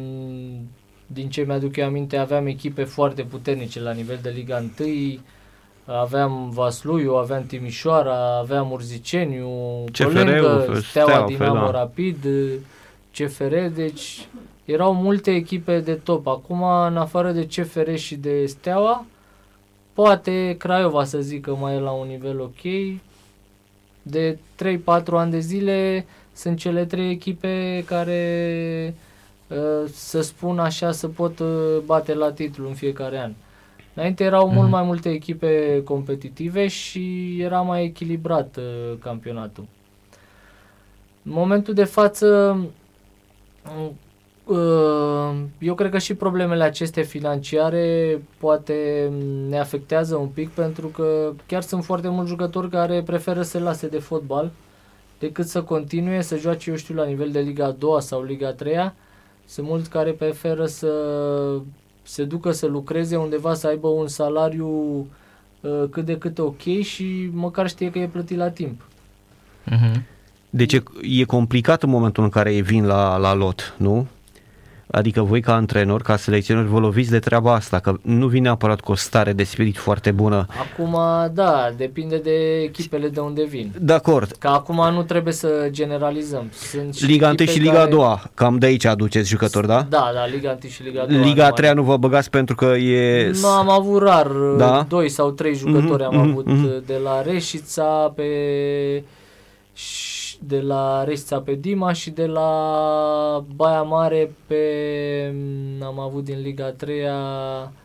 [1.07, 4.89] din ce mi-aduc eu aminte, aveam echipe foarte puternice la nivel de Liga 1,
[5.85, 9.49] aveam Vasluiu, aveam Timișoara, aveam Urziceniu,
[9.93, 11.71] CFR-ul, pe lângă Steaua, Steaua, Dinamo da.
[11.71, 12.27] Rapid,
[13.13, 14.29] CFR, deci
[14.65, 16.27] erau multe echipe de top.
[16.27, 19.05] Acum, în afară de CFR și de Steaua,
[19.93, 22.63] poate Craiova să zic că mai e la un nivel ok.
[24.03, 24.79] De 3-4
[25.11, 29.13] ani de zile sunt cele trei echipe care, uh,
[29.87, 33.33] să spun așa, să pot uh, bate la titlu în fiecare an.
[33.95, 34.71] Înainte erau mult Mhm.
[34.71, 39.65] mai multe echipe competitive și era mai echilibrat uh, campionatul.
[41.23, 42.59] În momentul de față,
[44.45, 49.11] uh, eu cred că și problemele acestea financiare poate
[49.49, 53.59] ne afectează un pic pentru că chiar sunt foarte mulți jucători care preferă să se
[53.59, 54.51] lase de fotbal
[55.19, 58.93] decât să continue să joace, eu știu, la nivel de Liga 2 sau Liga 3
[59.47, 60.93] Sunt mulți care preferă să
[62.03, 64.69] se ducă să lucreze undeva, să aibă un salariu
[65.61, 68.81] uh, cât de cât ok și măcar știe că e plătit la timp.
[69.71, 70.03] Uh-huh.
[70.51, 74.07] Deci e, e complicat în momentul în care ei vin la, la lot, nu?
[74.95, 78.81] Adică voi ca antrenor, ca selecționeri, vă loviți de treaba asta, că nu vine neapărat
[78.81, 80.47] cu o stare de spirit foarte bună.
[80.61, 80.99] Acum,
[81.33, 83.73] da, depinde de echipele de unde vin.
[83.81, 86.51] De acord, Că acum nu trebuie să generalizăm.
[86.53, 87.91] Sunt și Liga 1 echipe și Liga care...
[87.91, 89.87] 2, cam de aici aduceți jucători, da?
[89.89, 91.19] Da, da, Liga 1 și Liga 2.
[91.19, 93.31] Liga 3 nu vă băgați pentru că e...
[93.41, 94.67] Nu am avut rar, Da?
[94.67, 94.85] da?
[94.89, 96.83] doi sau trei jucători Mhm, am mhm, avut mhm.
[96.87, 98.25] de la Reșița pe
[99.75, 104.59] și de la Reșița pe Dima și de la Baia Mare pe
[105.83, 107.01] am avut din Liga 3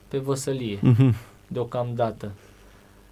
[0.08, 1.15] pe Văsălie Mhm.
[1.48, 2.32] deocamdată.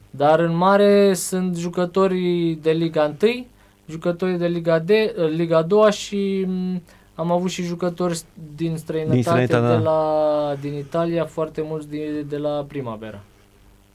[0.10, 3.46] Dar în mare sunt jucătorii de Liga 1,
[3.90, 4.90] jucătorii de Liga, D,
[5.36, 6.82] Liga 2 și m,
[7.16, 8.20] am avut și jucători
[8.56, 9.90] din străinătate, Din străinătate, de da.
[9.92, 13.20] la, din Italia, foarte mulți de, de la Primavera,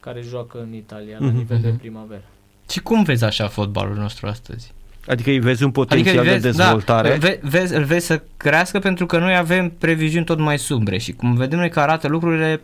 [0.01, 1.79] care joacă în Italia, la Mhm, nivel de mhm.
[1.79, 2.23] Primavera.
[2.69, 4.73] Și cum vezi așa fotbalul nostru astăzi?
[5.07, 7.09] Adică îi vezi un potențial Adică îl de vezi, dezvoltare.
[7.09, 10.99] Da, ve, vezi, îl vezi să crească pentru că noi avem previziuni tot mai sumbre
[10.99, 12.61] și cum vedem noi că arată lucrurile,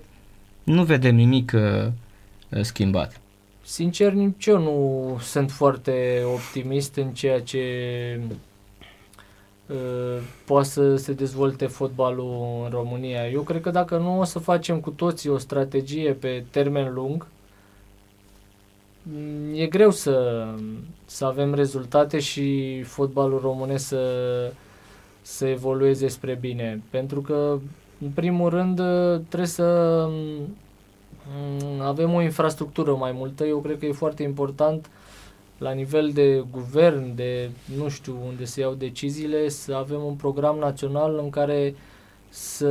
[0.62, 1.86] nu vedem nimic uh,
[2.48, 3.20] uh, schimbat.
[3.62, 7.60] Sincer, nici eu nu sunt foarte optimist în ceea ce
[9.66, 9.76] uh,
[10.44, 13.28] poate să se dezvolte fotbalul în România.
[13.28, 17.26] Eu cred că dacă nu o să facem cu toții o strategie pe termen lung,
[17.26, 17.37] mm,
[19.54, 20.46] e greu să,
[21.04, 24.52] să avem rezultate și fotbalul românesc să,
[25.22, 26.82] să evolueze spre bine.
[26.90, 27.58] Pentru că,
[28.00, 28.76] în primul rând,
[29.28, 30.08] trebuie să
[31.36, 33.44] Mm, avem o infrastructură mai multă.
[33.44, 34.90] Eu cred că e foarte important
[35.58, 40.58] la nivel de guvern, de nu știu unde se iau deciziile, să avem un program
[40.58, 41.74] național în care
[42.28, 42.68] să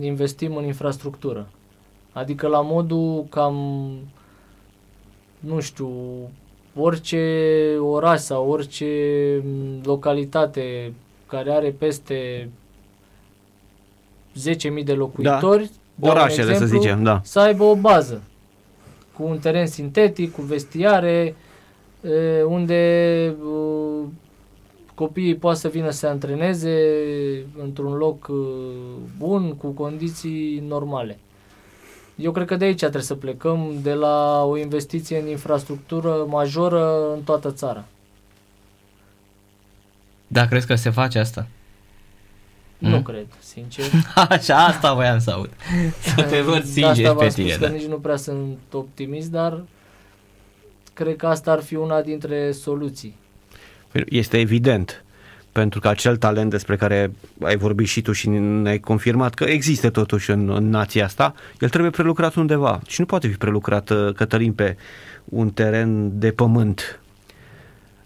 [0.00, 1.48] investim în infrastructură.
[2.12, 3.88] Adică la modul cam,
[5.40, 5.90] nu știu,
[6.74, 8.86] orice oraș sau orice
[9.44, 10.92] mm, localitate
[11.26, 12.48] care are peste
[14.78, 17.20] 10.000 de locuitori, dau un Orașele, să exemplu, zicem, da.
[17.24, 18.22] să aibă o bază
[19.12, 21.34] cu un teren sintetic, cu vestiare,
[22.02, 24.04] e, unde uh,
[24.94, 26.76] copiii poate să vină să se antreneze
[27.62, 28.36] într-un loc uh,
[29.18, 31.18] bun, cu condiții normale.
[32.20, 37.12] Eu cred că de aici trebuie să plecăm, de la o investiție în infrastructură majoră
[37.14, 37.84] în toată țara.
[40.26, 41.46] Da, crezi că se face asta?
[42.78, 43.02] Nu Mm?
[43.02, 43.84] cred, sincer.
[44.28, 45.50] Așa, asta voiam să aud.
[46.00, 47.54] Să te văd De sincer asta pe v-am spus tine.
[47.56, 47.72] că Da.
[47.72, 49.62] nici nu prea sunt optimist, dar
[50.92, 53.16] cred că asta ar fi una dintre soluții.
[54.08, 55.04] Este evident,
[55.52, 59.90] pentru că acel talent despre care ai vorbit și tu și ne-ai confirmat că există
[59.90, 64.12] totuși în, în nația asta, el trebuie prelucrat undeva și nu poate fi prelucrat, uh,
[64.14, 64.76] Cătălin, pe
[65.24, 67.00] un teren de pământ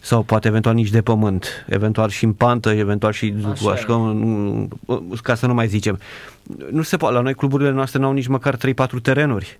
[0.00, 3.94] sau poate eventual nici de pământ, eventual și în pantă, eventual și Așa așa, e.
[3.96, 4.68] nu-
[5.22, 5.98] ca să nu mai zicem.
[6.70, 9.58] Nu se poate, la noi cluburile noastre n-au nici măcar 3-4 terenuri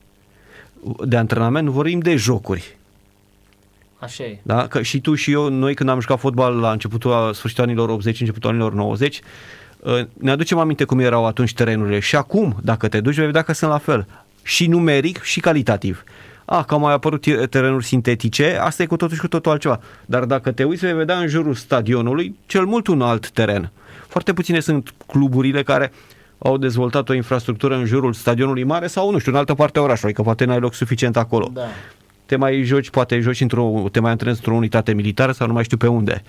[1.04, 2.76] de antrenament, nu vorbim de jocuri.
[4.04, 4.38] Așa e.
[4.42, 4.66] Da?
[4.66, 7.88] Că și tu și eu, noi când am jucat fotbal la începutul, la sfârșitul anilor
[7.88, 9.20] 80, începutul anilor 90,
[9.78, 13.42] uh, ne aducem aminte cum erau atunci terenurile și acum, dacă te duci, vei vedea
[13.42, 14.06] că sunt la fel.
[14.42, 16.04] Și numeric și calitativ.
[16.44, 19.50] A, că au mai apărut te- terenuri sintetice, asta e cu totul și cu totul
[19.52, 19.80] altceva.
[20.06, 23.70] Dar dacă te uiți, vei vedea în jurul stadionului cel mult un alt teren.
[24.08, 25.92] Foarte puține sunt cluburile care
[26.38, 29.82] au dezvoltat o infrastructură în jurul stadionului mare sau, nu știu, în altă parte a
[29.82, 31.62] orașului, că poate n-ai loc suficient acolo Da.
[32.26, 35.64] Te mai joci, poate joci într-o, te mai antrenezi într-o unitate militară sau nu mai
[35.64, 36.22] știu pe unde.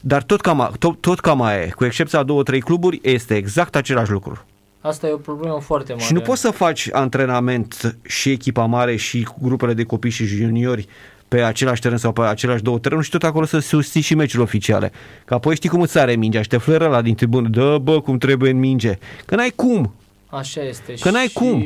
[0.00, 3.00] Dar tot cam, a- tot, tot cam aia e, cu excepția a două, trei cluburi,
[3.02, 4.44] este exact același lucru.
[4.80, 6.04] Asta e o problemă foarte mare.
[6.04, 10.88] Și nu poți să faci antrenament și echipa mare și grupele de copii și juniori
[11.28, 14.42] pe același teren sau pe același două terenuri și tot acolo să susții și meciurile
[14.42, 14.92] oficiale.
[15.24, 18.00] Că apoi știi cum îți sare mingea și te fluieră la din tribună, dă bă
[18.00, 18.98] cum trebuie în minge.
[19.26, 19.92] Că n-ai cum.
[20.26, 20.94] Așa este.
[21.00, 21.64] Că n-ai și, cum.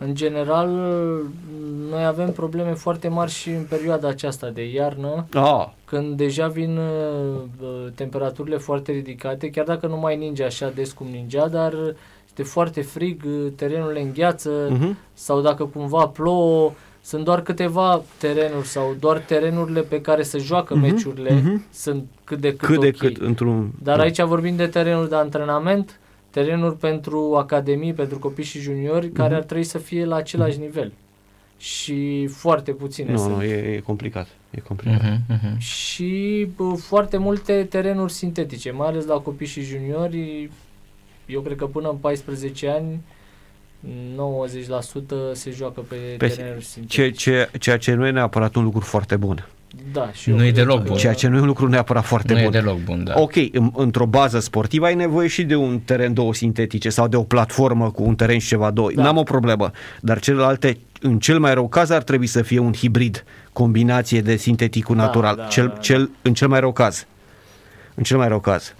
[0.00, 0.68] În general,
[1.90, 6.76] noi avem probleme foarte mari și în perioada aceasta de iarnă, A, când deja vin
[6.78, 11.74] uh, temperaturile foarte ridicate, chiar dacă nu mai ninge așa des cum ningea, dar
[12.26, 14.96] este foarte frig, uh, terenurile îngheață Mhm.
[15.14, 16.72] sau dacă cumva plouă,
[17.02, 21.64] sunt doar câteva terenuri sau doar terenurile pe care se joacă Mhm, meciurile mhm.
[21.72, 22.96] sunt cât de cât, cât de ok.
[22.96, 23.70] cât într-un...
[23.82, 25.98] Dar aici vorbim de terenuri de antrenament,
[26.42, 29.36] terenuri pentru academii, pentru copii și juniori, care Mhm.
[29.36, 30.92] ar trebui să fie la același nivel.
[31.58, 33.34] Și foarte puține Nu, sunt.
[33.36, 34.26] nu, e, e complicat.
[34.50, 35.02] E complicat.
[35.02, 35.58] Mhm, mhm.
[35.58, 40.50] Și bă, foarte multe terenuri sintetice, mai ales la copii și juniori.
[41.26, 43.00] Eu cred că până în 14 ani
[44.16, 47.10] 90% se joacă pe, Pe- terenuri sintetice.
[47.10, 49.48] Ce, ce, ceea ce nu e neapărat un lucru foarte bun.
[49.92, 50.96] Da, și eu Nu e cred deloc că- bun.
[50.96, 52.50] Ceea ce nu e un lucru neapărat foarte Nu e bun.
[52.52, 53.12] deloc bun, da.
[53.16, 57.16] Ok, în, într-o bază sportivă ai nevoie și de un teren două sintetice sau de
[57.16, 58.90] o platformă cu un teren și ceva două.
[58.94, 59.02] Da.
[59.02, 59.70] N-am o problemă.
[60.00, 64.36] Dar celelalte, în cel mai rău caz, ar trebui să fie un hibrid, combinație de
[64.36, 65.36] sintetic cu Da, natural.
[65.36, 65.78] da, cel, da, da.
[65.80, 67.06] cel, în cel mai rău caz.
[67.94, 68.74] În cel mai rău caz.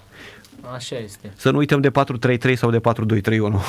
[0.75, 1.31] Așa este.
[1.37, 3.61] Să nu uităm de 4-3-3 sau de 4-2-3-1.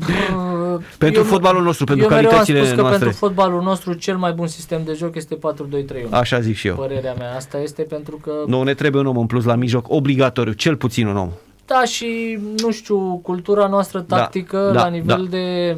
[0.00, 2.98] Uh, Pentru eu- fotbalul nostru, pentru eu mereu am calitățile spus că noastre.
[3.04, 6.08] pentru fotbalul nostru cel mai bun sistem de joc este 4-2-3-1.
[6.10, 6.74] Așa zic și eu.
[6.74, 9.86] Părerea mea asta este pentru că Nu, ne trebuie un om în plus la mijloc,
[9.90, 11.30] obligatoriu, cel puțin un om.
[11.66, 15.36] da și nu știu, cultura noastră Da, tactică da, la nivel da.
[15.36, 15.76] de,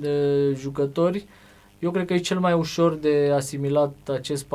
[0.00, 0.10] de
[0.60, 1.26] jucători,
[1.78, 4.48] eu cred că e cel mai ușor de asimilat acest 4-2-3-1.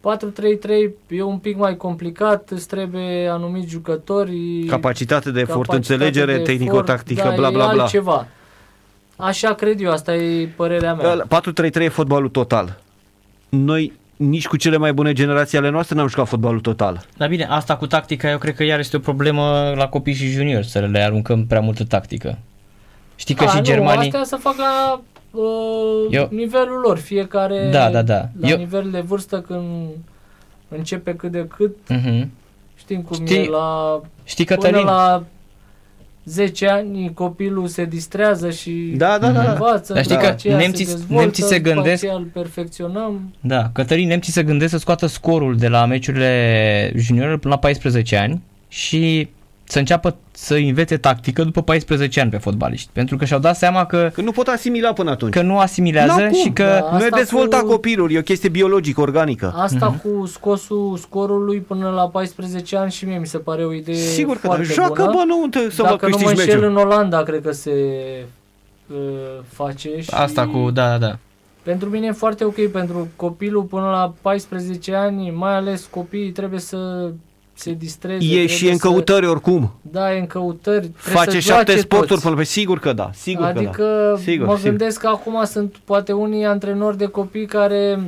[0.00, 6.36] 4-3-3 e un pic mai complicat, îți trebuie anumiți jucători, Capacitate de efort, capacitate înțelegere
[6.36, 7.82] de tehnico-tactică, efort, bla da, bla e bla.
[7.82, 8.26] altceva.
[9.16, 11.26] Așa cred eu, asta e părerea mea.
[11.70, 12.78] 4-3-3 e fotbalul total.
[13.48, 17.06] Noi nici cu cele mai bune generații ale noastre n-am jucat fotbalul total.
[17.16, 20.30] Dar bine, asta cu tactica, eu cred că iar este o problemă la copii și
[20.30, 22.38] juniori, să le aruncăm prea multă tactică.
[23.16, 24.04] Știi că A, și nu, germanii...
[24.04, 25.00] Astea să fac la
[25.30, 28.28] uh, Eu- nivelul lor, fiecare Da, da, da.
[28.40, 29.64] la Eu- nivel de vârstă când
[30.68, 32.30] începe cât de cât, Mhm.
[32.76, 34.84] știm cum Știi, e la Știi, până Cătălin?
[34.86, 35.24] la
[36.24, 39.52] 10 ani copilul se distrează și Da, da, da.
[39.52, 42.24] învață, Dar știi după că aceea nemții- se dezvoltă, nemții se după gândesc- aceea îl
[42.32, 43.34] perfecționăm.
[43.40, 48.16] Da, Cătălin, nemții se gândesc să scoată scorul de la meciurile juniorilor până la 14
[48.16, 49.28] ani și
[49.70, 52.88] să înceapă să învețe tactică după 14 ani pe fotbaliști.
[52.92, 55.32] Pentru că și-au dat seama că, Că nu pot asimila până atunci.
[55.32, 56.38] că nu asimilează N-au cum.
[56.38, 56.62] și că...
[56.62, 56.96] Da.
[56.96, 59.52] nu e Asta dezvoltat cu- copilul, e o chestie biologică, organică.
[59.56, 60.00] Asta Mhm.
[60.00, 64.34] cu scosul scorului până la 14 ani și mie mi se pare o idee Sigur
[64.36, 64.54] că da.
[64.54, 65.14] foarte Joacă, bună.
[65.16, 66.70] bă, nu te, să vă Dacă nu mă câștigi înșel, meciul.
[66.70, 67.70] în Olanda cred că se
[68.92, 68.96] uh,
[69.48, 70.70] face și Asta cu...
[70.70, 71.18] Da, da, da.
[71.62, 76.60] pentru mine e foarte ok, pentru copilul până la 14 ani, mai ales copiii trebuie
[76.60, 77.10] să
[77.60, 78.24] se distreze.
[78.24, 79.72] E trebuie și în să- căutări oricum.
[79.82, 80.78] Da, e în căutări.
[80.88, 82.22] trebuie Face să șapte joace sporturi toți.
[82.22, 84.20] până pe sigur că da, sigur că adică da.
[84.20, 84.68] Sigur, mă sigur.
[84.68, 88.00] gândesc că acum sunt poate unii antrenori de copii care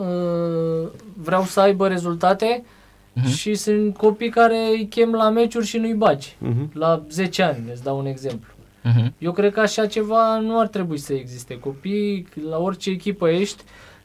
[0.00, 0.88] uh,
[1.22, 2.64] vreau să aibă rezultate
[3.12, 3.28] Mhm.
[3.28, 6.36] și sunt copii care îi chem la meciuri și nu-i bagi.
[6.38, 6.70] Mhm.
[6.74, 8.52] La 10 ani, îți dau un exemplu.
[8.82, 9.14] Mhm.
[9.18, 11.58] Eu cred că așa ceva nu ar trebui să existe.
[11.58, 13.62] Copiii, la orice echipă ești,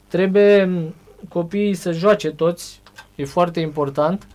[0.08, 0.94] trebuie m,
[1.28, 2.80] copiii să joace toți,
[3.22, 4.26] e foarte important,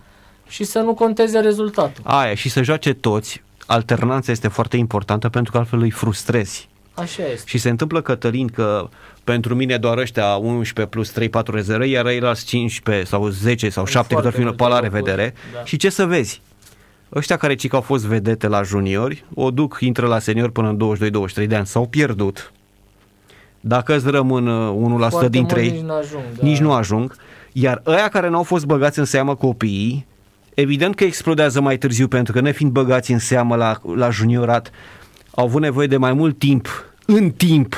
[0.48, 2.02] și să nu conteze rezultatul.
[2.06, 6.68] Aia, și să joace toți, alternanța este foarte importantă pentru că altfel îi frustrezi.
[6.94, 7.42] Așa este.
[7.48, 8.88] Și se întâmplă, Cătălin, că
[9.24, 13.68] pentru mine doar ăștia 11 plus 3, 4 rezerve, iar ei la 15 sau 10
[13.68, 15.22] sau Sunt 7 cât ar fi foarte pe la multe revedere.
[15.22, 15.64] locuri, da.
[15.64, 16.40] Și ce să vezi?
[17.14, 20.96] Ăștia care cică au fost vedete la juniori, o duc, intră la senior până în
[21.44, 22.52] 22-23 de ani, s-au pierdut.
[23.60, 26.22] Dacă îți rămân uh, 1% Foarte dintre mulți ei, nici nu ajung.
[26.36, 26.46] Da.
[26.46, 27.16] nici nu ajung.
[27.60, 30.06] Iar ăia care n-au fost băgați în seamă copiii,
[30.54, 34.70] evident că explodează mai târziu, pentru că nefiind băgați în seamă la, la juniorat,
[35.30, 36.68] au avut nevoie de mai mult timp,
[37.06, 37.74] în timp,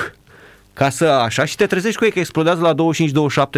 [0.73, 2.75] ca să așa și te trezești cu ei că explodează la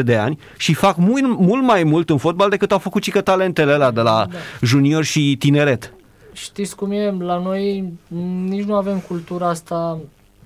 [0.00, 3.20] 25-27 de ani și fac mult, mult mai mult în fotbal decât au făcut cică
[3.20, 4.38] talentele alea de la Da.
[4.62, 5.92] junior și tineret.
[6.32, 7.10] Știți cum e?
[7.18, 8.16] La noi m,
[8.48, 9.98] nici nu avem cultura asta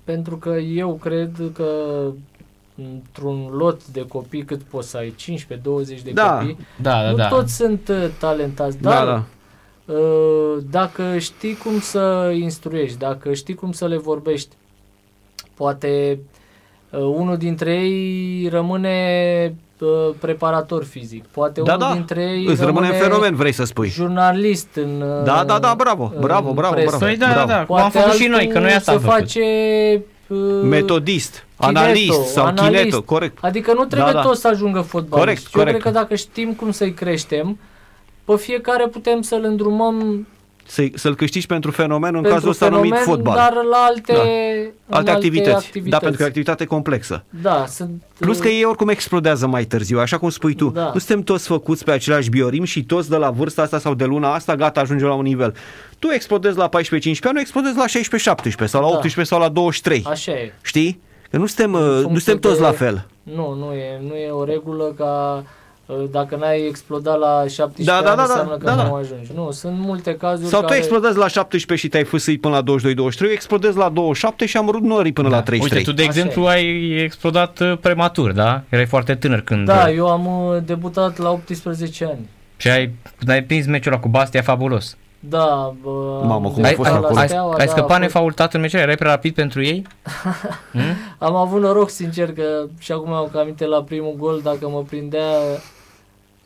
[0.05, 1.67] pentru că eu cred că
[2.77, 6.37] într-un lot de copii cât poți să ai 15-20 de Da.
[6.39, 7.29] copii, Da, da, nu da.
[7.29, 9.25] toți sunt uh, talentați, Da, dar da.
[9.95, 14.55] uh, dacă știi cum să instruiești, dacă știi cum să le vorbești,
[15.55, 16.19] poate
[16.91, 19.89] uh, unul dintre ei rămâne uh,
[20.21, 21.93] preparator fizic, poate Da, unul da.
[21.95, 23.89] dintre ei Îți rămâne în fenomen, vrei să spui.
[23.89, 26.87] jurnalist în uh, Da, da, da, bravo, în bravo, bravo, presă.
[26.97, 27.05] bravo.
[27.05, 27.49] Păi da, da, bravo.
[27.49, 29.19] da, cum am făcut și noi, că noi asta am se făcut.
[29.19, 29.41] face
[30.29, 32.79] uh, Metodist, Kineto, analist sau analist.
[32.83, 33.39] kineto, corect.
[33.41, 34.23] Adică nu trebuie Da, da.
[34.27, 35.19] toți să ajungă fotbalist.
[35.19, 35.71] Corect, Eu corect.
[35.81, 37.59] cred că dacă știm cum să-i creștem,
[38.25, 40.27] pe fiecare putem să-l îndrumăm
[40.69, 43.35] Să, să-l câștigi pentru fenomen, în pentru cazul ăsta fenomen, numit fotbal.
[43.35, 44.21] dar la alte, Da.
[44.21, 45.55] în alte, activități.
[45.55, 45.91] activități.
[45.91, 47.25] Da, pentru că e o activitate complexă.
[47.43, 50.69] Da, sunt, Plus că uh, ei oricum explodează mai târziu, așa cum spui tu.
[50.69, 50.91] Da.
[50.93, 54.05] Nu suntem toți făcuți pe același biorim și toți de la vârsta asta sau de
[54.05, 55.55] luna asta, gata, ajungem la un nivel.
[55.99, 56.71] Tu explodezi la 14-15
[57.23, 58.97] ani, nu explodezi la 16-17 sau la Da.
[58.97, 60.03] 18 sau la 23.
[60.07, 60.53] Așa e.
[60.63, 61.01] Știi?
[61.37, 63.07] Că nu suntem, uh, funcție nu suntem toți de- la fel.
[63.23, 65.43] Nu, nu e, nu e o regulă ca
[65.87, 68.91] uh, dacă n-ai explodat la 17 Da, da, ani, da, da, înseamnă că da, nu
[68.91, 68.97] da.
[68.97, 69.31] ajungi.
[69.35, 70.79] Nu, sunt multe cazuri Sau tu care...
[70.79, 74.69] explodezi la 17 și te-ai fâsâit până la 22-23, eu explodezi la 27 și am
[74.69, 75.79] rupt norii până la 33.
[75.79, 78.63] Uite, tu de Așa exemplu ai explodat uh, prematur, da?
[78.69, 79.67] Erai foarte tânăr când...
[79.67, 82.29] Da, eu am uh, debutat la 18 ani.
[82.57, 84.97] Și ai, când ai prins meciul ăla cu Bastia fabulos.
[85.29, 87.15] Da, bă, Mamă, am cum a Ai, fost ai, debutat acolo.
[87.15, 88.85] la ai, Steaua, ai da, scăpat a fost- nefaultat în meciul ăla?
[88.85, 89.87] Erai prea rapid pentru ei?
[90.73, 90.83] Hmm?
[91.19, 95.31] Am avut noroc, sincer, că și acum am aminte la primul gol, dacă mă prindea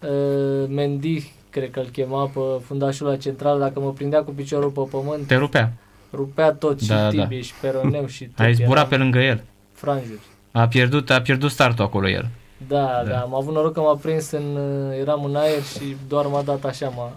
[0.03, 4.71] uh, Mendy, cred că îl chema pe fundașul la central, dacă mă prindea cu piciorul
[4.71, 5.73] pe pământ, Te rupea.
[6.13, 7.09] rupea tot, și Da, da.
[7.09, 8.45] tibie, și peroneu, și tot.
[8.45, 9.43] Ai zburat eram pe lângă el.
[9.73, 10.21] Franjuri.
[10.53, 12.29] A pierdut, a pierdut startul acolo el.
[12.69, 13.11] Da, Da.
[13.11, 16.43] da, am avut noroc că m-a prins în, uh, eram în aer și doar m-a
[16.43, 17.11] dat așa, m-a,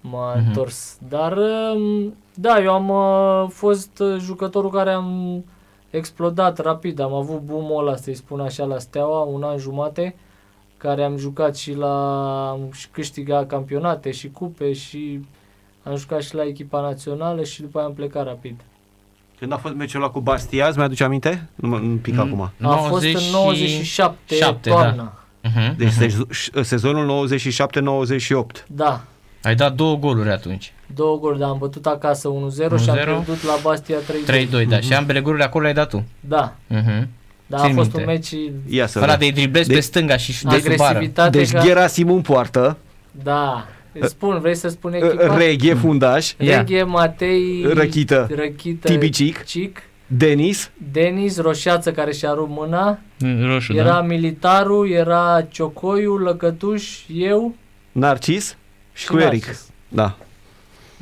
[0.00, 0.46] m-a Mhm.
[0.46, 0.98] întors.
[1.08, 1.36] Dar,
[1.74, 5.44] um, da, eu am uh, fost uh, jucătorul care am
[5.90, 10.14] explodat rapid, am avut boom-ul ăla, să-i spun așa, la Steaua, un an jumate,
[10.76, 15.20] care am jucat și la, am și câștigat campionate și cupe și
[15.82, 18.60] am jucat și la echipa națională și după aia am plecat rapid.
[19.38, 21.48] Când a fost meciul ăla cu Bastia, îți mi-aduce aminte?
[21.54, 22.20] Nu mă nu pic Mm.
[22.20, 22.40] acum.
[22.70, 25.12] A fost în 97, șapte, toamna.
[25.48, 26.06] Uh-huh, Deci uh-huh.
[26.06, 28.66] sez- sezonul 97-98.
[28.68, 29.00] Da.
[29.42, 30.72] Ai dat două goluri atunci.
[30.94, 33.04] Două goluri, dar am bătut acasă 1-0 și am 1-0.
[33.04, 34.64] pierdut la Bastia 3-2.
[34.64, 34.80] 3-2, da.
[34.80, 36.04] Și ambele goluri acolo le-ai dat tu.
[36.20, 37.06] Da, Uh-huh.
[37.46, 37.98] dar a Țin fost minte.
[37.98, 38.34] un meci
[38.68, 39.28] Ia să Ăla vedem.
[39.28, 40.82] de driblezi De- pe stânga și de sub bară.
[40.82, 41.38] agresivitate.
[41.38, 41.60] Deci ca...
[41.64, 42.76] Gerasim în poartă,
[43.22, 45.36] Da, îți spun, vrei să spun echipa?
[45.36, 46.56] Reghe fundaș, Ia.
[46.56, 52.98] Reghe, Matei, Răchită, Răchită, Tibicic, Cic, Denis, Denis, Roșață care și-a rupt mâna,
[53.46, 54.00] Roșu, era da?
[54.00, 57.54] Militarul, era Ciocoiu, Lăcătuș, eu
[57.92, 58.56] Narcis
[59.00, 59.46] și cu Narcis.
[59.46, 59.58] Eric.
[59.88, 60.16] Da,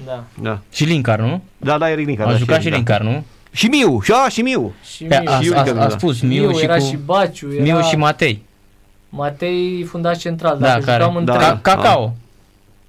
[0.07, 0.59] Da, da.
[0.72, 1.42] Și Lincar, nu?
[1.57, 2.24] Da, da, Eric Nica.
[2.24, 3.24] A da, jucat și Eric, Lincar, nu?
[3.51, 4.72] Și Miu, și a, și Miu.
[4.84, 5.30] și Pe- Miu.
[5.30, 5.88] A, și a, Iulica, a da.
[5.88, 6.84] spus Miu, Miu și era cu...
[6.84, 8.42] și Baciu, era Miu și Matei.
[9.09, 11.03] Matei, fundaș central, Da, dacă care...
[11.03, 11.36] jucam în Da.
[11.36, 11.46] trei.
[11.49, 12.14] Ca, cacao.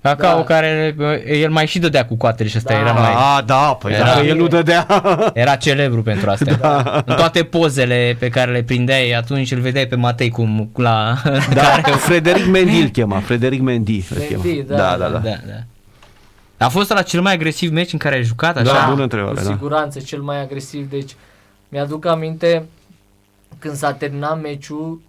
[0.01, 0.43] Cacao Da.
[0.43, 1.05] care uh,
[1.41, 2.79] el mai și dădea cu coatele și ăsta Da.
[2.79, 3.13] era mai...
[3.15, 4.87] A, da, păi Era- dacă el nu dădea.
[5.33, 6.53] Era celebru pentru astea.
[6.55, 7.03] Da.
[7.05, 11.15] În toate pozele pe care le prindeai atunci îl vedeai pe Matei cum cu la...
[11.53, 11.61] Da,
[12.07, 14.43] Frederic Mendy îl chema, Frederic Mendy îl chema.
[14.43, 15.07] Mendy, da, da, da, da.
[15.09, 15.19] da.
[15.19, 15.35] da,
[16.57, 16.65] da.
[16.65, 18.65] A fost la cel mai agresiv meci în care ai jucat, așa?
[18.65, 19.51] Da, Da, bună întrebare, Cu da.
[19.51, 20.89] siguranță, cel mai agresiv.
[20.89, 21.15] Deci,
[21.69, 22.63] mi-aduc aminte
[23.59, 25.01] când s-a terminat meciul,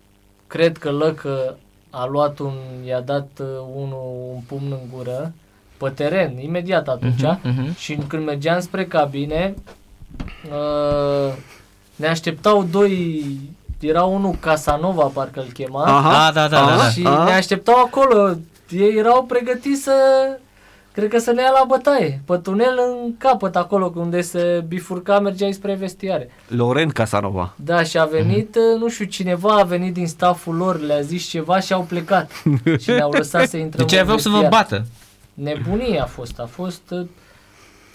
[0.46, 1.56] cred că Lăcă
[1.90, 2.52] a luat un,
[2.86, 5.32] i-a dat uh, unul un pumn în gură
[5.76, 7.20] pe teren, imediat atunci.
[7.22, 7.76] Mhm, mhm.
[7.76, 9.54] Și când mergeam spre cabine,
[10.50, 11.32] uh,
[11.96, 13.24] ne așteptau doi
[13.80, 16.88] era unul Casanova, parcă îl chema, Aha, Ah, da, da, aha, da, da.
[16.90, 17.24] și aha.
[17.24, 18.36] ne așteptau acolo.
[18.70, 19.92] Ei erau pregătiți să,
[21.00, 22.20] cred că să ne ia la bătaie.
[22.24, 26.30] Pe tunel în capăt acolo, unde se bifurca, mergeai spre vestiare.
[26.48, 27.54] Loren Casanova.
[27.56, 31.60] Da, și a venit, nu știu, cineva a venit din stafful lor, le-a zis ceva
[31.60, 32.30] și au plecat.
[32.82, 34.62] și ne-au lăsat să intrăm Deci în aveau să vă vestiar.
[34.62, 34.86] bată.
[35.34, 37.06] Nebunie a fost, a fost uh,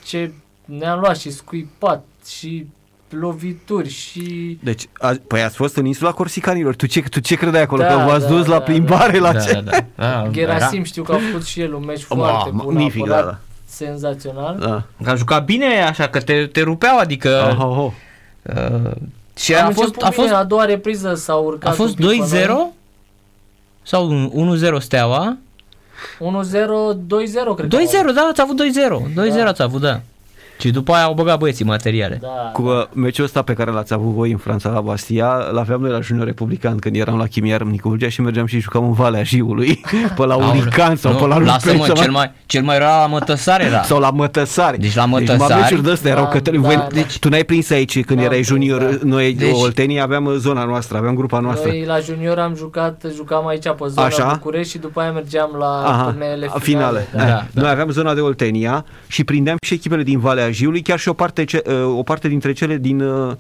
[0.06, 0.32] ce
[0.66, 2.68] ne-am luat și scuipat și
[3.20, 4.58] lovituri și...
[4.64, 6.76] Deci, a, păi ați fost în insula Corsicanilor.
[6.76, 7.82] Tu ce, tu ce credeai acolo?
[7.82, 9.54] Da, că v-ați da, dus la da, plimbare la Da, ce?
[9.54, 9.82] da, da.
[9.96, 13.02] da Gerasim știu că a făcut și el un meci Ma, foarte bun, a magnific,
[13.02, 13.38] apărat da, da.
[13.66, 14.58] senzațional.
[14.60, 14.84] Da.
[15.04, 17.56] Că a jucat bine așa, că te, te rupeau, adică...
[17.60, 17.92] Oh, oh, oh.
[18.42, 18.92] Uh,
[19.38, 22.00] și Am a fost, început a fost, bine, a doua repriză s-a urcat a fost
[22.00, 22.72] un pic pe 2-0 noi.
[23.84, 25.38] sau un- 1-0 Steaua?
[26.20, 29.02] 1-0, 2-0 cred 2-0, că au da, ați avut 2-0.
[29.14, 29.46] 2-0 Da.
[29.46, 30.02] ați avut, da.
[30.60, 32.18] Și după aia au băgat băieții materiale.
[32.22, 35.82] Da, Cu uh, meciul ăsta pe care l-ați avut voi în Franța la Bastia, l-aveam
[35.82, 38.94] noi la Junior Republican când eram la Chimiar Râmnicu Vâlcea și mergeam și jucam în
[38.94, 39.82] Valea Jiului,
[40.18, 40.50] pe la Aoleu.
[40.60, 43.08] Urican sau Nu, pe la Lasă Lupeni mă, sau cel mai, cel mai rău la
[43.08, 43.82] mătăsare era.
[43.82, 44.80] sau la Mătăsari.
[44.80, 46.58] Deci la Deci Mătăsari- meciuri de astea erau Da, către...
[46.58, 46.88] da, voi, da.
[46.92, 48.98] deci, tu n-ai prins aici când N-am erai prins, junior, da.
[49.04, 51.70] noi Deci- oltenii aveam zona noastră, aveam grupa noastră.
[51.70, 54.32] Noi la junior am jucat, jucam aici pe zona Așa.
[54.34, 57.08] București și după aia mergeam la Aha, turneele finale.
[57.08, 57.08] finale.
[57.14, 57.24] Da.
[57.26, 57.62] Da.
[57.62, 61.14] Noi aveam zona de Oltenia și prindeam și echipele din Valea Jiului, chiar și o
[61.14, 63.36] parte, ce, o parte dintre cele din, uh,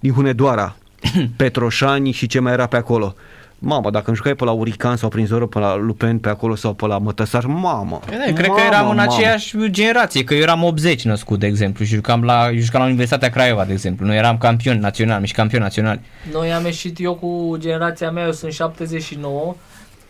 [0.00, 0.76] din Hunedoara,
[1.36, 3.14] Petroșani și ce mai era pe acolo.
[3.58, 6.54] Mamă, dacă îmi jucai pe la Urican sau prin Zoră, pe la Lupen, pe acolo
[6.54, 8.00] sau pe la Mătăsar, mamă.
[8.06, 9.12] Da, cred mamă, că eram în mamă.
[9.12, 12.86] aceeași generație, că eu eram 80 născut, de exemplu, și jucam la, eu jucam la
[12.86, 14.06] Universitatea Craiova, de exemplu.
[14.06, 16.00] Noi eram campioni naționali, și campioni naționali.
[16.32, 19.54] Noi am ieșit eu cu generația mea, eu sunt 79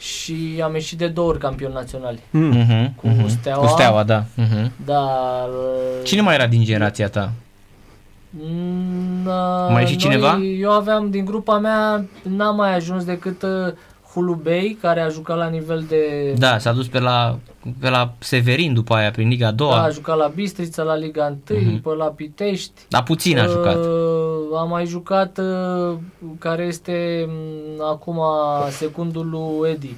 [0.05, 2.21] și am ieșit de două ori campion naționali.
[2.31, 2.49] Mm.
[2.49, 3.29] Mhm, Cu mhm.
[3.29, 3.67] Steaua.
[3.67, 4.25] Cu Steaua, da.
[4.35, 4.73] Mhm.
[4.85, 5.49] Dar...
[6.03, 7.33] Cine mai era din generația ta?
[8.31, 9.23] Mm,
[9.73, 10.37] Mai e și noi- cineva?
[10.61, 13.73] Eu aveam din grupa mea, n-am mai ajuns decât uh,
[14.15, 16.33] Hulubei, care a jucat la nivel de...
[16.39, 17.39] Da, s-a dus pe la,
[17.81, 19.75] pe la Severin după aia, prin Liga a doua.
[19.75, 21.81] Da, a jucat la Bistrița, la Liga 1, Mhm.
[21.83, 22.81] pe la Pitești.
[22.89, 23.75] Dar puțin a jucat.
[23.77, 25.97] Uh, am mai jucat uh,
[26.39, 27.27] care este
[27.79, 28.21] m, acum
[28.71, 29.95] secundul lui Edi.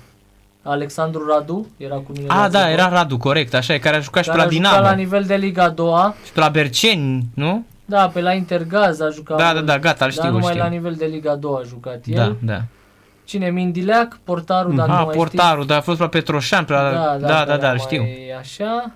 [0.63, 2.27] Alexandru Radu era cu mine.
[2.27, 4.49] la Ah, da, fotbal, era Radu, corect, așa e, care a jucat și pe care
[4.49, 4.89] la a jucat Dinamo.
[4.89, 7.65] la nivel de Liga 2 Și pe la Berceni, nu?
[7.85, 9.39] Da, pe la Intergaz a jucat.
[9.39, 10.65] Da, mult, da, da, gata, îl știu, Dar îl numai știu.
[10.65, 12.15] la nivel de Liga 2 a jucat el.
[12.17, 12.63] Da, da.
[13.27, 13.51] Cine?
[13.51, 16.89] Mindileac, portarul, dacă Ah, nu mai portarul, dar a fost la Petroșan, pe la...
[17.15, 17.27] știi.
[17.27, 18.03] da, da, da, care îl știu.
[18.03, 18.91] mai Așa.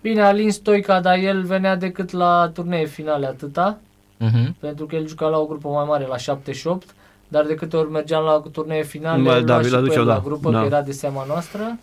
[0.00, 3.78] Bine, Alin Stoica, dar el venea decât la turnee finale atâta,
[4.18, 4.54] Mhm.
[4.60, 6.94] pentru că el juca la o grupă mai mare, la 78,
[7.28, 9.76] dar de câte ori mergeam la turnee finale, Bă, îl da, lua vi-l și pe
[9.80, 10.14] aduceau, el da.
[10.14, 10.58] la grupă, Da.
[10.60, 11.78] că era de seama noastră.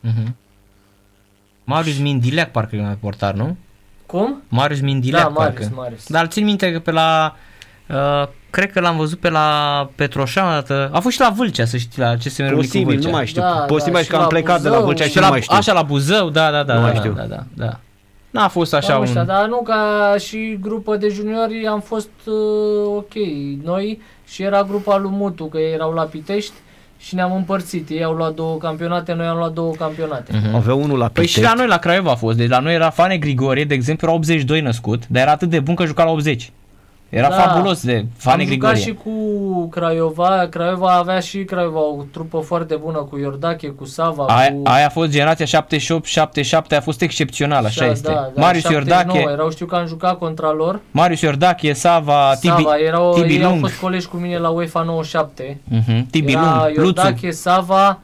[0.00, 0.36] Mhm.
[1.64, 3.56] Marius Mindileac parcă e mai portar, nu?
[4.06, 4.42] Cum?
[4.48, 5.74] Marius Mindileac Da, Marius, parcă.
[5.74, 6.06] Marius.
[6.08, 7.36] Dar țin minte că pe la...
[7.88, 10.90] Uh, cred că l-am văzut pe la Petroșan o dată.
[10.92, 13.08] A fost și la Vâlcea, să știi, la CSM Râmnicu Posibil, Vâlcea.
[13.08, 13.42] nu mai știu.
[13.42, 14.86] Da, Posibil da, și și că am la plecat de la Buzău.
[14.86, 15.56] Vâlcea și Și nu la, mai știu.
[15.56, 16.72] așa la Buzău, da, da, da.
[16.74, 17.12] Nu da, mai da, știu.
[17.12, 17.78] Da, da, da.
[18.30, 19.06] N-a fost așa Cam un...
[19.06, 22.34] ăștia, dar nu ca și grupă de juniori am fost uh,
[22.96, 23.12] ok
[23.64, 26.52] noi și era grupa lui Mutu, că ei erau la Pitești
[26.98, 27.88] și ne-am împărțit.
[27.88, 30.32] Ei au luat două campionate, noi am luat două campionate.
[30.44, 30.54] Mhm.
[30.54, 31.54] Avea unul la Păi și Pitești.
[31.54, 32.36] la noi la Craiova a fost.
[32.36, 35.60] Deci la noi era Fane Grigorie, de exemplu, era 82 născut, dar era atât de
[35.60, 36.52] bun că juca la 80.
[37.10, 37.34] Era Da.
[37.34, 38.76] fabulos de Fane am Grigorie.
[38.80, 40.46] jucat și cu Craiova.
[40.50, 44.60] Craiova avea și Craiova o trupă foarte bună cu Iordache, cu Sava, Aia, cu...
[44.64, 45.64] aia a fost generația
[46.72, 48.08] 78-77, a fost excepțional, așa Da, este.
[48.08, 50.80] Da, da, Marius 79 Iordache, erau, știu că am jucat contra lor.
[50.90, 54.48] Marius Iordache, Sava, Tibi, Sava, erau, Tibi ei au Lung, fost colegi cu mine la
[54.48, 55.60] UEFA 97.
[55.74, 57.98] uh-huh, Tibi era Lung, Luțu, Iordache, Sava,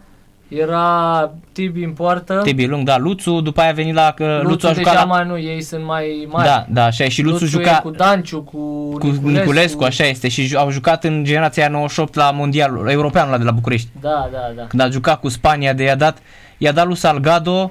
[0.48, 2.40] era Tibi în poartă.
[2.44, 5.04] Tibi Lung, da, Luțu, după aia a venit la, că Luțu, Luțu a jucat deja
[5.04, 5.04] la...
[5.04, 6.46] mai nu, ei sunt mai mari.
[6.48, 10.04] Da, da, așa e, și Luțu, Luțu juca e cu Danciu, cu, cu Niculescu, așa
[10.04, 13.88] este, și ju- au jucat în generația 98 la Mondialul, Europeanul ăla de la București.
[14.00, 14.62] Da, da, da.
[14.66, 16.18] Când a jucat cu Spania, de i-a dat,
[16.58, 17.70] i-a dat lui Salgado,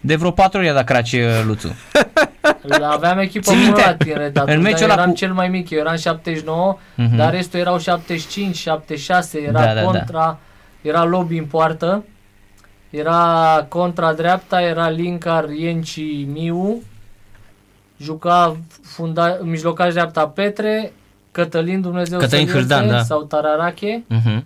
[0.00, 1.74] de vreo patru ori i-a dat crace uh, Luțu.
[2.90, 5.32] Aveam echipă Țin bună minte, la tineret în atunci, meciul dar ăla eram cu- cel
[5.32, 7.16] mai mic, eu eram 79, Mhm.
[7.16, 10.38] dar restul erau 75, 76, era Da, da, da.
[10.82, 12.04] Contra, era lobby în poartă,
[12.90, 16.00] era contra dreapta, era Linkar, Ienci,
[16.32, 16.82] Miu,
[18.00, 20.92] juca funda, mijlocaș dreapta Petre,
[21.32, 23.02] Cătălin Dumnezeu Cătălin să-l ierte, Hârdan, da.
[23.02, 24.42] sau Tararache, Uh-huh.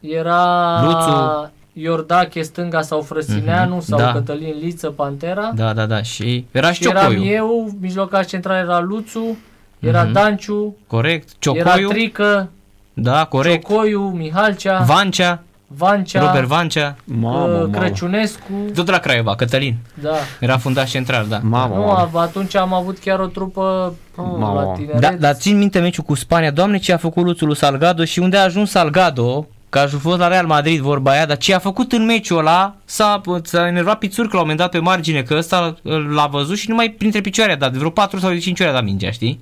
[0.00, 1.50] era Luțu.
[1.78, 4.12] Iordache stânga sau Frăsineanu Mhm, sau da.
[4.12, 5.50] Cătălin Liță Pantera.
[5.54, 7.30] Da, da, da, și era și Și eram Ciocoiu.
[7.32, 9.36] eu, mijlocaș central era Luțu,
[9.78, 10.12] era Mhm.
[10.12, 12.48] Danciu, Corect, era Ciocoiu, Trică,
[12.92, 17.68] da, corect, Ciocoiu, Mihalcea, Vancea, Vancea, Robert Vancea, Mamă, uh, mamă.
[17.78, 19.76] Crăciunescu, tot la Craiova, Cătălin.
[20.02, 20.14] da.
[20.40, 21.38] Era fundaș central, da.
[21.42, 22.10] Mamă, Nu, mamă.
[22.14, 24.60] a- atunci am avut chiar o trupă Mamă.
[24.60, 25.00] la tineret.
[25.00, 28.18] Da, dar țin minte meciul cu Spania, doamne ce a făcut Luțul lui Salgado și
[28.18, 31.58] unde a ajuns Salgado, că a fost la Real Madrid vorba aia, dar ce a
[31.58, 35.34] făcut în meciul ăla, s-a, s-a enervat Pițurc la un moment dat pe margine, că
[35.36, 35.74] ăsta
[36.14, 38.72] l-a văzut și numai printre picioare a dat, de vreo 4 sau 5 ori a
[38.72, 39.40] dat mingea, știi?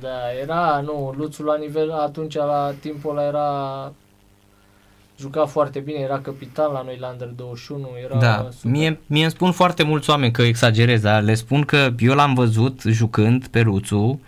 [0.00, 0.08] Da,
[0.42, 3.92] era, nu, Luțul la nivel, atunci la timpul ăla era,
[5.20, 8.70] juca foarte bine, era capitan la noi la Under 21, era Da, super.
[8.70, 12.34] mie, mie îmi spun foarte mulți oameni că exagerez, dar le spun că eu l-am
[12.34, 14.20] văzut jucând pe Luțu.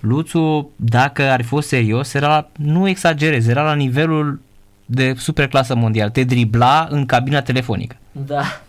[0.00, 4.40] Luțu, dacă ar fi fost serios, era, nu exagerez, era la nivelul
[4.86, 6.10] de superclasă mondial.
[6.10, 7.96] Te dribla în cabina telefonică.
[8.12, 8.60] Da,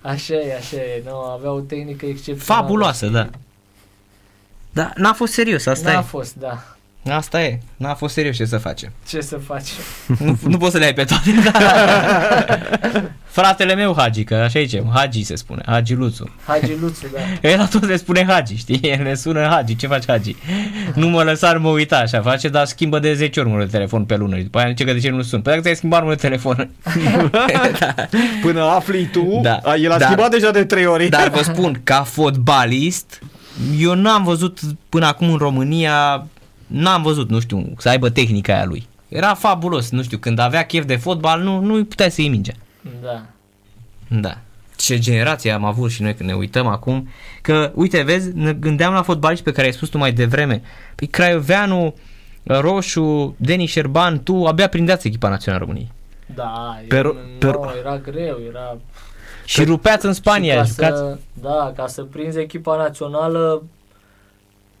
[0.00, 2.62] așa e, așa e, nu, avea o tehnică excepțională.
[2.62, 3.28] Fabuloasă, da.
[4.72, 6.02] Da, n-a fost serios, asta N-a e.
[6.02, 6.75] fost, da.
[7.10, 7.58] Asta e.
[7.76, 8.92] N-a fost serios ce să facem.
[9.08, 9.74] Ce să facem?
[10.18, 11.30] nu, nu poți să le ai pe toate.
[13.36, 16.34] Fratele meu Hagi, că așa e Hagi se spune, Hagi Luțu.
[16.46, 17.06] Hagi Luțu,
[17.42, 17.48] da.
[17.48, 18.80] El la toți le spune Hagi, știi?
[18.82, 20.36] El ne sună Hagi, ce faci Hagi?
[20.94, 23.76] Nu mă lăsa, nu mă uita așa, face, dar schimbă de 10 ori numărul de
[23.76, 24.36] telefon pe lună.
[24.36, 25.40] Și după aia zice că de ce nu sun?
[25.40, 26.70] Păi dacă ți-ai schimbat numărul de telefon.
[27.80, 27.94] da.
[28.42, 29.60] Până afli tu, Da.
[29.62, 31.08] a, el a Dar- schimbat deja de trei ori.
[31.08, 33.18] Dar vă spun, ca fotbalist,
[33.78, 36.26] eu n-am văzut până acum în România,
[36.66, 38.86] n-am văzut, nu știu, să aibă tehnica aia lui.
[39.08, 42.52] Era fabulos, nu știu, când avea chef de fotbal, nu, nu putea să iei mingea.
[43.02, 43.22] Da.
[44.08, 44.38] Da.
[44.76, 47.08] Ce generație am avut și noi când ne uităm acum.
[47.42, 50.62] Că, uite, vezi, ne gândeam la fotbaliști pe care ai spus tu mai devreme.
[50.94, 51.94] Păi Craioveanu,
[52.42, 55.92] Roșu, Denis Șerban, tu abia prindeați echipa națională a României.
[56.34, 58.76] Da, Per- per, per- no, era greu, era...
[59.44, 60.98] Și rupeați în Spania, și ca jucați.
[60.98, 63.62] Să, da, ca să prinzi echipa națională,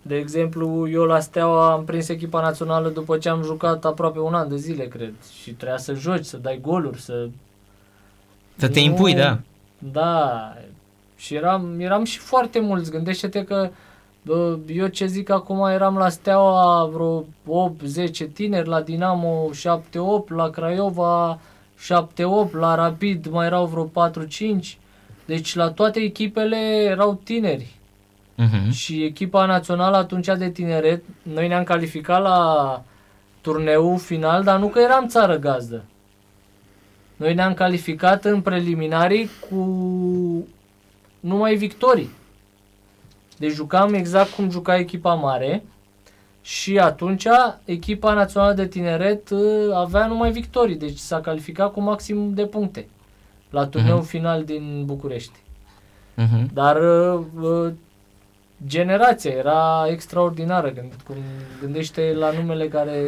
[0.06, 4.34] de exemplu, eu la Steaua am prins echipa națională după ce am jucat aproape un
[4.34, 5.14] an de zile, cred.
[5.42, 7.28] Și trebuia să joci, să dai goluri, să...
[8.56, 9.38] Să te Nu- impui, da.
[9.78, 10.52] Da,
[11.16, 12.90] și eram, eram și foarte mulți.
[12.90, 13.70] Gândește-te că
[14.22, 17.24] bă, eu ce zic acum, eram la Steaua vreo
[18.26, 21.38] 8-10 tineri, la Dinamo 7-8, la Craiova
[21.78, 24.76] 7-8, la Rapid mai erau vreo 4-5.
[25.26, 26.56] Deci la toate echipele
[26.90, 27.75] erau tineri.
[28.38, 28.70] Uh-huh.
[28.70, 32.82] Și echipa națională atunci de tineret, noi ne-am calificat la
[33.40, 35.84] turneul final, dar nu că eram țară gazdă.
[37.16, 39.64] Noi ne-am calificat în preliminarii cu
[41.20, 42.10] numai victorii.
[43.38, 45.64] Deci jucam exact cum juca echipa mare
[46.42, 47.26] și atunci
[47.64, 49.40] echipa națională de tineret uh,
[49.74, 52.88] avea numai victorii, deci s-a calificat cu maxim de puncte
[53.50, 54.06] la turneul Mhm.
[54.06, 55.38] final din București.
[56.18, 56.52] Uh-huh.
[56.52, 57.72] Dar uh, uh,
[58.66, 60.68] generația era extraordinară.
[60.70, 61.16] Când, cum
[61.60, 63.02] gândește la numele care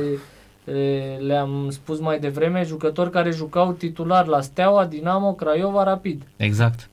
[0.65, 0.75] uh,
[1.19, 6.23] le-am spus mai devreme, jucători care jucau titular la Steaua, Dinamo, Craiova, Rapid.
[6.37, 6.89] Exact.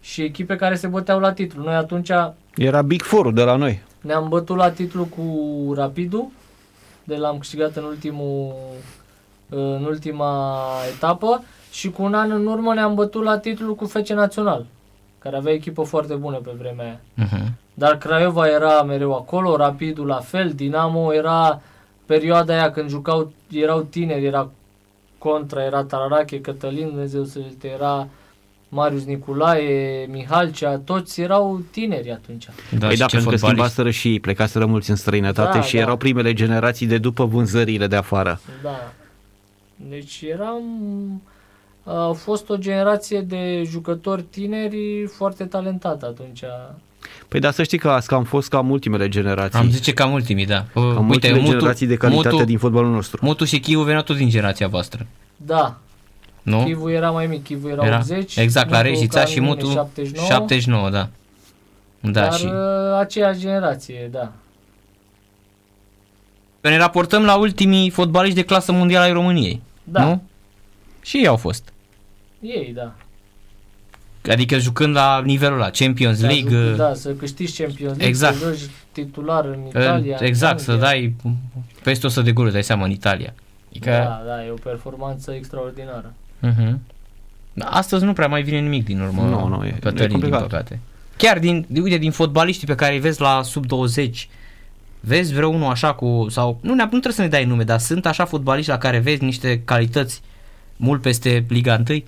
[0.00, 1.62] Și echipe care se băteau la titlu.
[1.62, 2.10] Noi atunci
[2.56, 3.82] Era Big Four de la noi.
[4.00, 5.24] ne-am bătut la titlu cu
[5.74, 6.26] Rapidul,
[7.04, 8.54] de l-am câștigat în ultimul
[9.48, 10.58] în ultima
[10.94, 14.66] etapă și cu un an în urmă ne-am bătut la titlu cu FC Național,
[15.22, 17.00] care avea echipă foarte bună pe vremea aia.
[17.26, 17.52] Uh-huh.
[17.74, 21.60] Dar Craiova era mereu acolo, Rapidul la fel, Dinamo era
[22.06, 24.50] perioada aia când jucau, erau tineri, era
[25.18, 28.08] contra, era Tararache, Cătălin, Dumnezeu să te era
[28.68, 32.48] Marius Niculae, Mihalcea, toți erau tineri atunci.
[32.78, 33.46] Da, păi și da, ce pentru că fotbaliști.
[33.46, 35.80] schimbaseră și ei, plecaseră mulți în străinătate Da, și da.
[35.80, 38.40] erau primele generații de după vânzările de afară.
[38.62, 38.92] Da.
[39.76, 40.62] Deci eram...
[41.84, 46.42] A fost o generație de jucători tineri foarte talentată atunci.
[47.28, 49.58] Păi da, să știi că azi că am fost cam ultimele generații.
[49.58, 50.64] Am zice cam ultimii, da.
[50.74, 53.18] cam ultimele generații de calitate Mutu, din fotbalul nostru.
[53.22, 55.06] Mutu și Chiu veneau tot din generația voastră.
[55.36, 55.78] Da,
[56.42, 56.62] Nu?
[56.64, 57.98] Chivu era mai mic, Chivu era, Era?
[57.98, 58.36] 80.
[58.36, 60.26] Exact, la Mutu Reșița ca și mine, Mutu 79.
[60.28, 61.08] 79, da.
[62.00, 62.44] Da, dar și...
[62.44, 62.52] uh,
[62.98, 64.32] aceeași generație, da.
[66.60, 69.62] Ne raportăm la ultimii fotbaliști de clasă mondială ai României.
[69.84, 70.22] Da, Nu?
[71.02, 71.71] Și ei au fost.
[72.42, 72.94] Ei, da.
[74.30, 78.36] Adică jucând la nivelul ăla, Champions Să League, ajung- da, să câștigi Champions League, Exact.
[78.36, 80.16] să joci titular în în- Italia.
[80.20, 80.88] în exact, să Anglia.
[80.88, 81.14] dai
[81.82, 83.34] peste 100 de goluri, dai seama, în Italia.
[83.70, 86.12] Adică, Da, da, e o performanță extraordinară.
[86.46, 86.74] uh-huh.
[87.52, 89.96] da, astăzi nu prea mai vine nimic din urmă, Nu, nu, e- pe e Tălin,
[89.98, 90.40] din complicat.
[90.42, 90.78] păcate.
[91.16, 94.28] Chiar din, uite, din fotbaliștii pe care îi vezi la sub 20,
[95.00, 98.06] vezi vreunul așa cu, sau, nu, ne- nu trebuie să ne dai nume, dar sunt
[98.06, 100.20] așa fotbaliști la care vezi niște calități
[100.76, 102.02] mult peste Liga 1?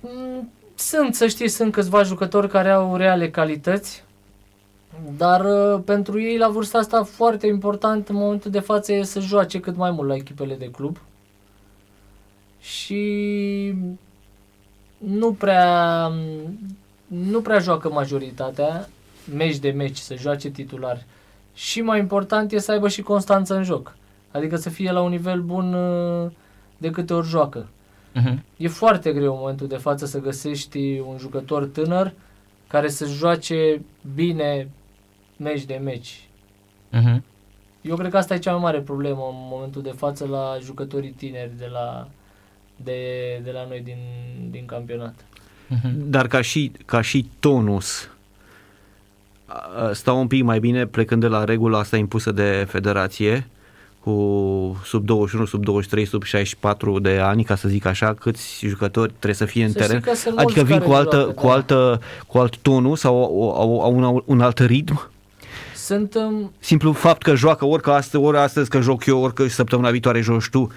[0.00, 4.04] Mm, Sunt, să știi, sunt câțiva jucători care au reale calități,
[5.16, 9.20] Dar uh, pentru ei la vârsta asta foarte important în momentul de față e să
[9.20, 10.98] joace cât mai mult la echipele de club.
[12.60, 13.74] Și
[14.98, 16.12] nu prea
[17.06, 18.88] nu prea joacă majoritatea,
[19.34, 21.04] meci de meci, să joace titular.
[21.54, 23.94] Și mai important e să aibă și constanță în joc.
[24.30, 26.30] Adică să fie la un nivel bun uh,
[26.76, 27.66] de câte ori joacă.
[28.20, 28.38] Uh-huh.
[28.56, 32.12] E foarte greu în momentul de față să găsești un jucător tânăr
[32.66, 33.80] care să joace
[34.14, 34.68] bine
[35.36, 36.28] meci de meci.
[36.92, 37.20] Uh-huh.
[37.80, 41.10] Eu cred că asta e cea mai mare problemă în momentul de față la jucătorii
[41.10, 42.08] tineri de la,
[42.76, 43.00] de,
[43.44, 43.98] de la noi din,
[44.50, 45.14] din campionat.
[45.14, 45.90] Uh-huh.
[45.94, 48.10] Dar ca și, ca și tonus,
[49.46, 53.46] a- stau un pic mai bine plecând de la regula asta impusă de federație,
[54.00, 54.12] cu
[54.84, 59.34] sub 21, sub 23, sub 64 de ani, ca să zic așa, câți jucători trebuie
[59.34, 60.02] să fie în Să știi teren.
[60.02, 61.52] că sunt Adică mulți vin care cu, altă, joacă, cu, da.
[61.52, 65.10] altă, cu alt tonus sau au, au, au un, un alt ritm?
[65.74, 69.34] Sunt um, Simplu fapt că joacă ori că astăzi, ori astăzi că joc eu, ori
[69.34, 70.70] că săptămâna viitoare joci tu,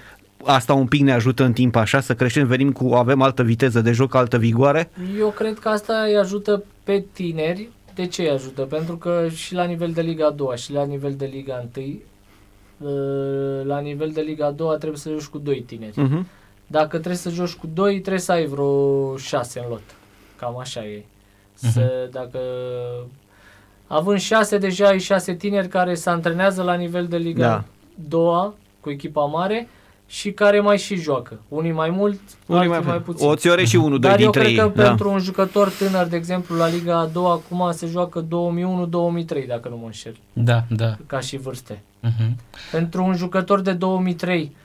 [0.44, 3.80] asta un pic ne ajută în timp așa să creștem, venim cu, avem altă viteză
[3.80, 4.90] de joc, altă vigoare?
[5.18, 7.68] Eu cred că asta îi ajută pe tineri.
[7.94, 8.62] De ce îi ajută?
[8.62, 11.86] Pentru că și la nivel de Liga a doua și la nivel de Liga 1,
[13.64, 15.92] la nivel de Liga a doua trebuie să joci cu doi tineri.
[15.92, 16.26] Uh-huh.
[16.66, 19.82] Dacă trebuie să joci cu doi, trebuie să ai vreo șase în lot.
[20.38, 21.04] Cam așa e.
[21.54, 22.38] Să, dacă
[23.86, 27.48] având șase, deja ai șase tineri care se antrenează la nivel de Liga Da.
[27.48, 27.64] da.
[28.08, 29.68] doua cu echipa mare
[30.14, 31.40] și care mai și joacă.
[31.48, 33.28] Unii mai mult, Unii alții mai, mai, puțin.
[33.28, 34.58] o ți ore și unul, doi Dar eu dintre cred ei.
[34.58, 34.82] că da.
[34.88, 39.68] pentru un jucător tânăr, de exemplu, la Liga a doua, acum se joacă 2001-2003, dacă
[39.68, 40.96] nu mă înșel, Da, da.
[41.06, 41.82] ca și vârste.
[42.06, 42.30] Uh-huh.
[42.70, 44.56] Pentru un jucător de 2003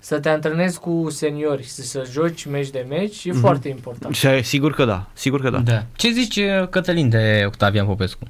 [0.00, 3.40] să te antrenezi cu seniori și să joci meci de meci e Mhm.
[3.40, 4.14] foarte important.
[4.14, 5.58] Și sigur că da, sigur că da.
[5.58, 5.84] da.
[5.96, 8.24] Ce zici, uh, Cătălin, de Octavian Popescu?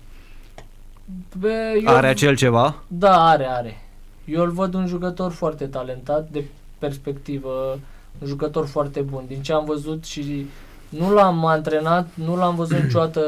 [1.39, 1.49] Bă,
[1.87, 2.75] eu, Are acel ceva?
[2.89, 3.79] Da, are, are.
[4.25, 6.45] Eu îl văd un jucător foarte talentat, de
[6.79, 7.79] perspectivă,
[8.19, 9.25] un jucător foarte bun.
[9.27, 10.47] Din ce am văzut și
[10.89, 13.21] nu l-am antrenat, nu l-am văzut niciodată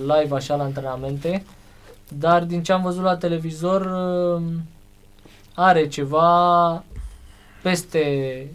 [0.00, 1.44] live așa la antrenamente,
[2.08, 4.42] dar din ce am văzut la televizor uh,
[5.54, 6.84] are ceva
[7.62, 8.46] peste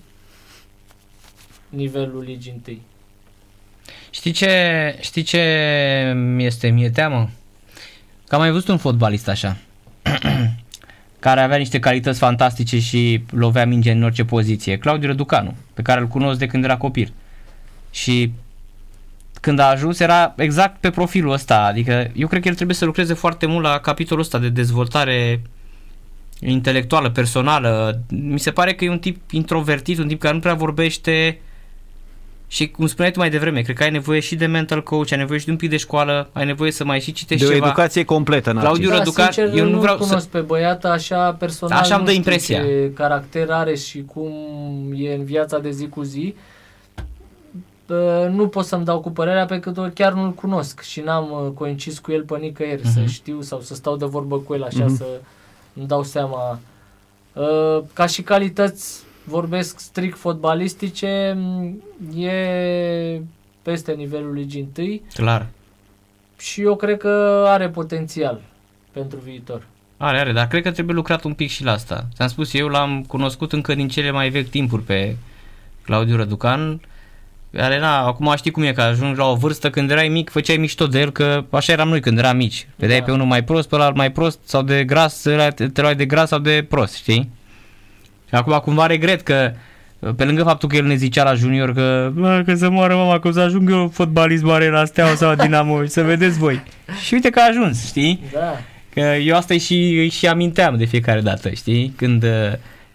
[1.69, 2.81] nivelul ligii întâi.
[4.09, 7.29] Știi ce, știi ce mi este mie teamă?
[8.27, 9.57] Că am mai văzut un fotbalist așa,
[11.24, 14.78] care avea niște calități fantastice și lovea minge în orice poziție.
[14.78, 17.13] Claudiu Răducanu, pe care îl cunosc de când era copil.
[17.91, 18.32] Și
[19.41, 22.86] când a ajuns era exact pe profilul ăsta, adică eu cred că el trebuie să
[22.86, 25.41] lucreze foarte mult la capitolul ăsta de dezvoltare
[26.39, 28.01] intelectuală, personală.
[28.09, 31.39] Mi se pare că e un tip introvertit, un tip care nu prea vorbește
[32.47, 35.17] și cum spuneai tu mai devreme, cred că ai nevoie și de mental coach, ai
[35.17, 37.53] nevoie și de un pic de școală, ai nevoie să mai și citești De o
[37.53, 37.65] ceva.
[37.67, 38.97] educație completă, Claudiu Narcis.
[38.97, 41.79] Răducan, sincer, eu nu nu vreau cunosc să- pe băiată așa personal.
[41.79, 42.61] Așa îmi nu dă știu impresia.
[42.63, 44.31] Ce caracter are și cum
[44.95, 46.35] e în viața de zi cu zi.
[47.87, 51.51] Bă, Nu pot să-mi dau cu părerea pe cât chiar nu-l cunosc și n-am uh,
[51.53, 53.09] coincis cu el pe nicăieri să Mhm.
[53.09, 54.95] știu sau să stau de vorbă cu el așa Mhm.
[54.95, 55.05] să
[55.73, 56.59] îmi dau seama.
[57.33, 61.84] Uh, Ca și calități vorbesc strict fotbalistice, m,
[62.19, 63.21] e
[63.61, 65.47] peste nivelul ligii întâi Clar.
[66.39, 68.41] și eu cred că are potențial
[68.91, 69.61] pentru viitor.
[69.97, 72.07] Are, are, dar cred că trebuie lucrat un pic și la asta.
[72.15, 75.15] Ți-am spus, eu l-am cunoscut încă din cele mai vechi timpuri pe
[75.82, 76.82] Claudiu Răducan,
[77.51, 80.57] care, na, acum știi cum e, că ajungi la o vârstă când erai mic, făceai
[80.57, 82.67] mișto de el, că așa eram noi când eram mici.
[82.76, 83.05] Vedeai Da.
[83.05, 85.95] pe unul mai prost, pe ăla mai prost, sau de gras, ăla te te luai
[85.95, 87.30] de gras sau de prost, știi?
[88.34, 89.51] Și acum cumva regret că
[90.15, 93.19] pe lângă faptul că el ne zicea la junior că, bă, că să moară mama,
[93.19, 96.38] că o să ajung eu fotbalist mare la Steaua sau la Dinamo și să vedeți
[96.38, 96.63] voi.
[97.03, 98.23] Și uite că a ajuns, știi?
[98.34, 98.59] Da.
[98.89, 101.93] Că eu asta și, îi și aminteam de fiecare dată, știi?
[101.97, 102.29] Când uh,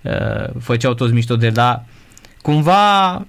[0.03, 1.85] uh, făceau toți mișto de la...
[2.43, 3.27] Cumva,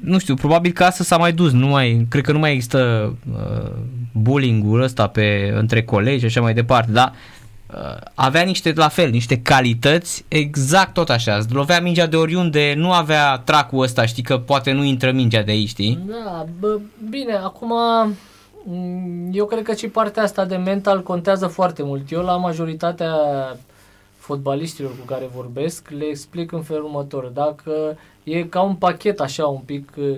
[0.00, 3.14] nu știu, probabil că asta s-a mai dus, nu mai, cred că nu mai există
[3.32, 3.70] uh,
[4.12, 7.37] bullying-ul ăsta pe, între colegi și așa mai departe, dar uh,
[8.14, 12.92] avea niște, la fel, niște calități exact tot așa, îți lovea mingea de oriunde, nu
[12.92, 15.98] avea tracul ăsta, știi că poate nu intră mingea de aici, știi?
[16.06, 17.72] Da, bă, bine, acum
[18.64, 22.12] m, eu cred că și partea asta de mental contează foarte mult.
[22.12, 23.14] Eu la majoritatea
[24.16, 27.24] fotbalistilor cu care vorbesc le explic în felul următor.
[27.24, 30.16] Dacă e ca un pachet așa un pic uh,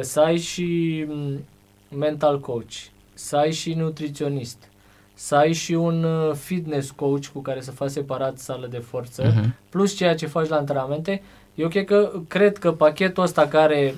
[0.00, 1.38] să ai și m,
[1.98, 2.72] mental coach,
[3.14, 4.68] să ai și nutriționist,
[5.14, 9.32] să ai și un uh, fitness coach cu care să faci separat sală de forță,
[9.36, 9.54] Mhm.
[9.68, 11.22] plus ceea ce faci la antrenamente,
[11.54, 13.94] eu cred că, cred că pachetul ăsta care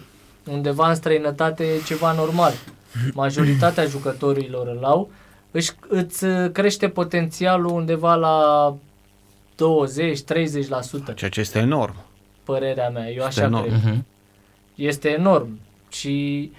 [0.51, 2.53] undeva în străinătate e ceva normal.
[3.13, 5.11] Majoritatea jucătorilor îl au.
[5.51, 8.75] își, îți uh, crește potențialul undeva la
[9.57, 11.95] 20-30%, Ceea ce este enorm.
[12.45, 13.05] părerea mea.
[13.11, 13.65] Eu Este așa enorm.
[13.69, 13.83] cred.
[13.85, 14.05] Mhm.
[14.75, 15.59] Este enorm.
[15.91, 16.59] Și Uh.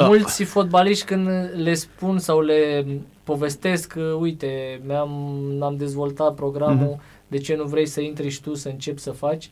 [0.00, 1.28] Mulți fotbaliști când
[1.62, 2.86] le spun sau le
[3.24, 5.10] povestesc că, uite, mi-am,
[5.62, 7.00] am dezvoltat programul, Mhm.
[7.28, 9.50] de ce nu vrei să intri și tu să începi să faci?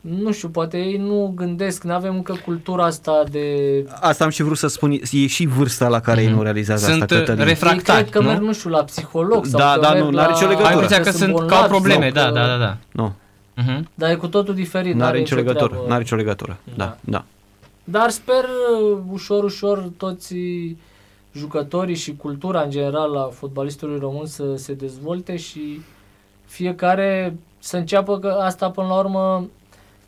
[0.00, 3.48] Nu știu, poate ei nu gândesc, nu avem încă cultura asta de...
[4.00, 7.02] Asta am și vrut să spun, e și vârsta la care ei nu realizează Sunt,
[7.02, 7.40] asta, uh, Cătălin.
[7.40, 8.26] Ei Refractari, cred că nu?
[8.26, 10.32] merg, nu știu, la psiholog sau Da, că da, merg nu, n-are la...
[10.34, 10.66] nicio legătură.
[10.68, 12.76] Ai impresia că sunt, că au probleme, sau da, că- da, da, da.
[12.92, 13.12] Nu,
[13.54, 13.88] Mhm.
[13.94, 14.94] Dar e cu totul diferit.
[14.94, 15.66] nu are n-are nicio legătură.
[15.66, 15.84] treabă.
[15.86, 16.56] Nu are nicio legătură.
[16.74, 16.96] Da, Da.
[17.00, 17.24] da.
[17.88, 20.34] Dar sper uh, ușor, ușor toți
[21.32, 25.80] jucătorii și cultura în general a fotbalistului român să se dezvolte și
[26.44, 29.46] fiecare să înceapă că asta până la urmă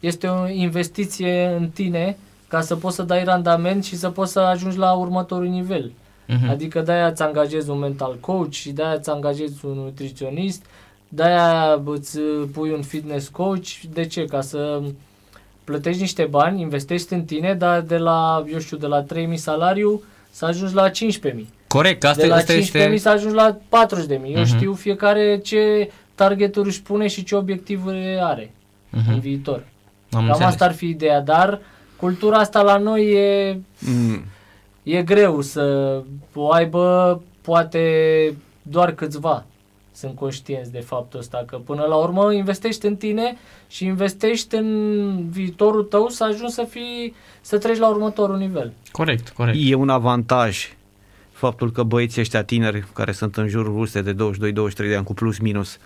[0.01, 2.17] este o investiție în tine
[2.49, 5.93] ca să poți să dai randament și să poți să ajungi la următorul nivel.
[6.27, 6.49] Mhm.
[6.49, 10.65] Adică de-aia îți angajezi un mental coach și de-aia îți angajezi un nutriționist,
[11.09, 12.19] de-aia îți
[12.53, 13.81] pui un fitness coach.
[13.93, 14.25] De ce?
[14.25, 14.81] Ca să
[15.69, 20.03] plătești niște bani, investești în tine, dar de la, eu știu, de la 3.000 salariu
[20.31, 21.47] să ajungi la 15.000.
[21.67, 22.97] Corect, asta, de la asta 15.000 este...
[22.97, 24.35] să ajungi la 40.000.
[24.35, 24.57] Eu Mhm.
[24.57, 28.51] știu fiecare ce targeturi își pune și ce obiectivuri are
[28.91, 29.21] în Mhm.
[29.21, 29.57] viitor.
[29.57, 29.65] Am
[30.21, 30.49] Cam înțeles.
[30.49, 31.59] asta ar fi ideea, dar
[31.97, 34.23] cultura asta la noi e Mm.
[34.83, 35.97] e greu să
[36.35, 37.83] o aibă poate
[38.63, 39.45] doar câțiva
[39.99, 43.37] sunt conștienți de faptul ăsta, că până la urmă investești în tine
[43.69, 48.73] și investești în viitorul tău să ajungi să fii, să treci la următorul nivel.
[48.91, 49.59] Corect, corect.
[49.61, 50.73] E un avantaj
[51.31, 54.17] faptul că băieții ăștia tineri care sunt în jurul vârstei de 22-23
[54.77, 55.79] de ani cu plus minus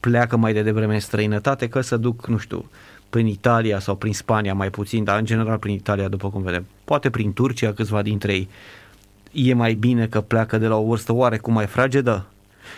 [0.00, 2.70] pleacă mai de devreme în străinătate că să duc, nu știu,
[3.10, 6.66] prin Italia sau prin Spania mai puțin, dar în general prin Italia după cum vedem.
[6.84, 8.48] Poate prin Turcia câțiva dintre ei.
[9.32, 12.26] E mai bine că pleacă de la o vârstă oarecum mai fragedă?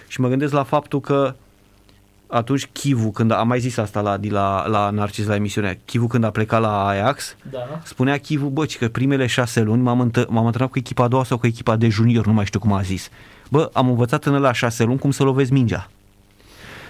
[0.07, 1.35] Și mă gândesc la faptul că
[2.29, 6.25] atunci Chivu, când am mai zis asta la, la, la Narcis la emisiune, Chivu când
[6.25, 7.59] a plecat la Ajax, Da.
[7.85, 11.09] Spunea Chivu, bă, ci că primele șase luni m-am, întă- m-am întâlnit cu echipa a
[11.09, 13.09] doua sau cu echipa de junior, nu mai știu cum a zis.
[13.51, 15.91] Bă, am învățat în la șase luni cum să lovezi mingea.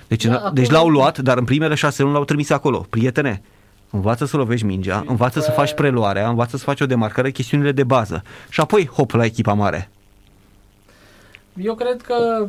[0.08, 2.86] Deci, Da, da, acum- deci l-au luat, dar în primele șase luni l-au trimis acolo.
[2.90, 3.42] Prietene,
[3.90, 6.86] învață să lovești mingea, Și învață să după faci aia- preluarea, învață să faci o
[6.86, 8.22] demarcare, chestiunile de bază.
[8.48, 9.90] Și apoi, hop, la echipa mare.
[11.58, 12.46] Eu cred că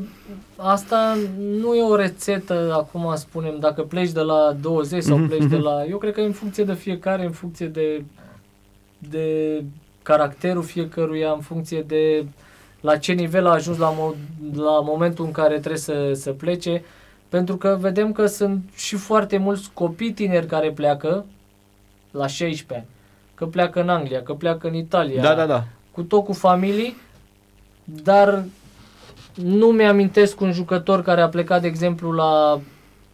[0.55, 5.45] asta nu e o rețetă, acum spunem, dacă pleci de la 20 sau Mhm, pleci
[5.49, 5.63] de mhm.
[5.63, 5.83] la...
[5.85, 8.03] Eu cred că e în funcție de fiecare, în funcție de,
[8.97, 9.63] de
[10.03, 12.25] caracterul fiecăruia, în funcție de
[12.81, 14.15] la ce nivel a ajuns la, mo-
[14.55, 16.83] la momentul în care trebuie să, să plece,
[17.29, 21.25] pentru că vedem că sunt și foarte mulți copii tineri care pleacă
[22.11, 22.85] la 16 ani,
[23.35, 25.63] că pleacă în Anglia, că pleacă în Italia, Da, da, da.
[25.91, 26.95] cu tot cu familii,
[27.83, 28.43] dar
[29.43, 32.59] nu mi-amintesc un jucător care a plecat, de exemplu, la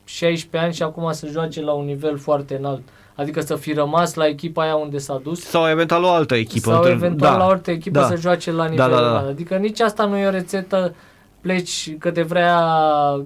[0.05, 2.81] 16 ani și acum să joace la un nivel foarte înalt.
[3.15, 6.69] Adică să fi rămas la echipa aia unde s-a dus Sau eventual o altă echipă.
[6.69, 7.37] sau între- eventual da.
[7.37, 8.05] la orice echipă da.
[8.07, 9.09] să joace la nivel da, da.
[9.09, 9.27] înalt.
[9.27, 10.95] Adică nici asta nu e o rețetă,
[11.41, 12.59] pleci că te vrea,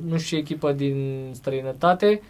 [0.07, 2.21] nu știu, echipă din străinătate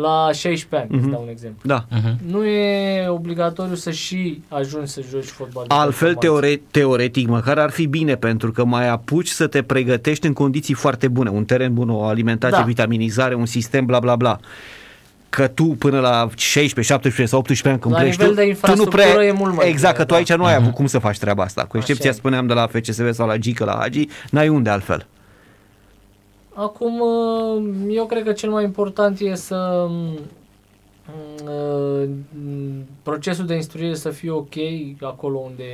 [0.00, 0.98] la 16 ani, Mhm.
[0.98, 1.58] îți dau un exemplu.
[1.64, 1.84] Da.
[1.90, 2.16] Mhm.
[2.30, 5.64] Nu e obligatoriu să și ajungi să joci fotbal.
[5.68, 6.46] de Altfel, performanță.
[6.48, 10.74] teore- teoretic, măcar ar fi bine, pentru că mai apuci să te pregătești în condiții
[10.74, 12.64] foarte bune, un teren bun, o alimentație, Da.
[12.64, 14.38] vitaminizare, un sistem, bla bla bla.
[15.28, 18.40] Că tu până la 16, 17 sau 18 ani când La pleci, nivel tu, de
[18.40, 20.36] tu nu infrastructură prea, e mult mai Exact, bine, că tu aici da.
[20.36, 21.64] nu ai avut cum să faci treaba asta.
[21.64, 22.12] Cu excepția, e.
[22.12, 25.06] spuneam, de la FCSB sau la Gică, la Hagi, n-ai unde altfel.
[26.58, 30.18] Acum, uh, eu cred că cel mai important e să mm,
[31.44, 32.08] uh,
[33.02, 34.54] procesul de instruire să fie ok
[35.00, 35.64] acolo unde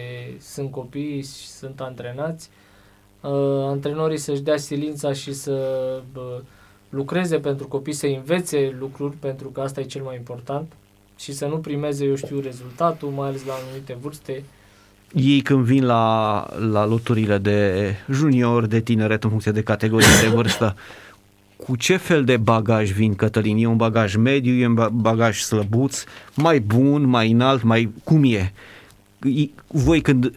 [0.40, 2.50] sunt copii și sunt antrenați.
[3.20, 3.30] Uh,
[3.64, 5.52] Antrenorii să-și dea silința și să
[6.12, 6.42] bă,
[6.88, 10.72] lucreze pentru copii, să învețe lucruri, pentru că asta e cel mai important
[11.16, 14.44] și să nu primeze, eu știu, rezultatul, mai ales la anumite vârste.
[15.14, 20.28] Ei când vin la, la loturile de junior, de tineret în funcție de categorie de
[20.28, 20.76] vârstă,
[21.56, 23.56] cu ce fel de bagaj vin, Cătălin?
[23.56, 26.04] E un bagaj mediu, e un ba- bagaj slăbuț,
[26.34, 27.90] mai bun, mai înalt, mai...
[28.04, 28.52] Cum e?
[29.24, 30.32] I- Voi când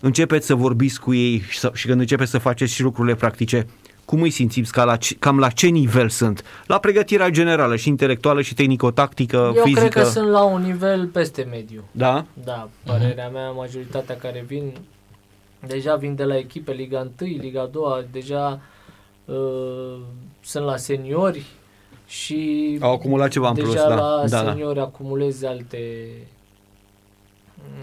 [0.00, 3.66] începeți să vorbiți cu ei și, să, și când începeți să faceți și lucrurile practice,
[4.10, 4.72] cum îi simțiți?
[4.72, 6.44] Ca la, ce- cam la ce nivel sunt?
[6.66, 9.80] La pregătirea generală și intelectuală și tehnico-tactică, Eu fizică?
[9.88, 11.84] cred că sunt la un nivel peste mediu.
[11.90, 12.24] Da?
[12.44, 14.72] Da, părerea mea, majoritatea care vin,
[15.66, 18.60] deja vin de la echipe Liga 1, Liga 2, deja
[19.24, 19.34] uh,
[20.40, 21.44] sunt la seniori
[22.06, 23.88] și Au acumulat ceva în deja plus, da.
[23.94, 24.50] la da, da.
[24.50, 26.08] seniori acumulezi alte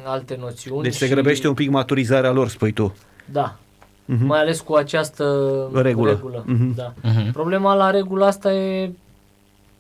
[0.05, 0.84] alte noțiuni.
[0.84, 2.95] Deci se și- grăbește un pic maturizarea lor, spui tu.
[3.32, 3.57] Da,
[4.10, 4.26] Mhm.
[4.26, 5.24] mai ales cu această
[5.74, 6.10] Regulă.
[6.10, 6.43] regulă.
[6.47, 6.76] Mhm.
[6.76, 6.93] Da.
[7.03, 7.32] Mhm.
[7.32, 8.91] Problema la regula asta e,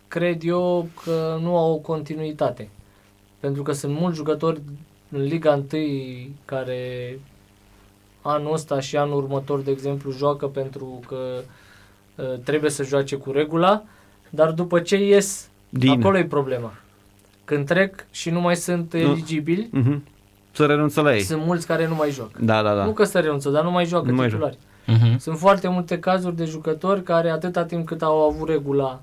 [0.07, 2.69] cred eu, că nu au o continuitate.
[3.39, 4.61] Pentru că sunt mulți jucători
[5.11, 5.79] în Liga 1
[6.45, 7.19] care
[8.21, 11.17] anul ăsta și anul următor, de exemplu, joacă pentru că
[12.15, 13.83] uh, trebuie să joace cu regula,
[14.29, 15.89] dar după ce ies, Din.
[15.91, 16.73] acolo e problema.
[17.45, 18.99] Când trec și nu mai sunt Nu.
[18.99, 20.03] eligibili, Mhm.
[20.57, 21.21] Să renunță la ei.
[21.21, 22.39] sunt mulți care nu mai joacă.
[22.41, 22.91] Da, da, Nu da.
[22.93, 24.57] că să renunță, dar nu mai joacă Nu mai titulari.
[24.85, 25.17] Mhm.
[25.17, 29.01] Sunt foarte multe cazuri de jucători care atâta timp cât au avut regula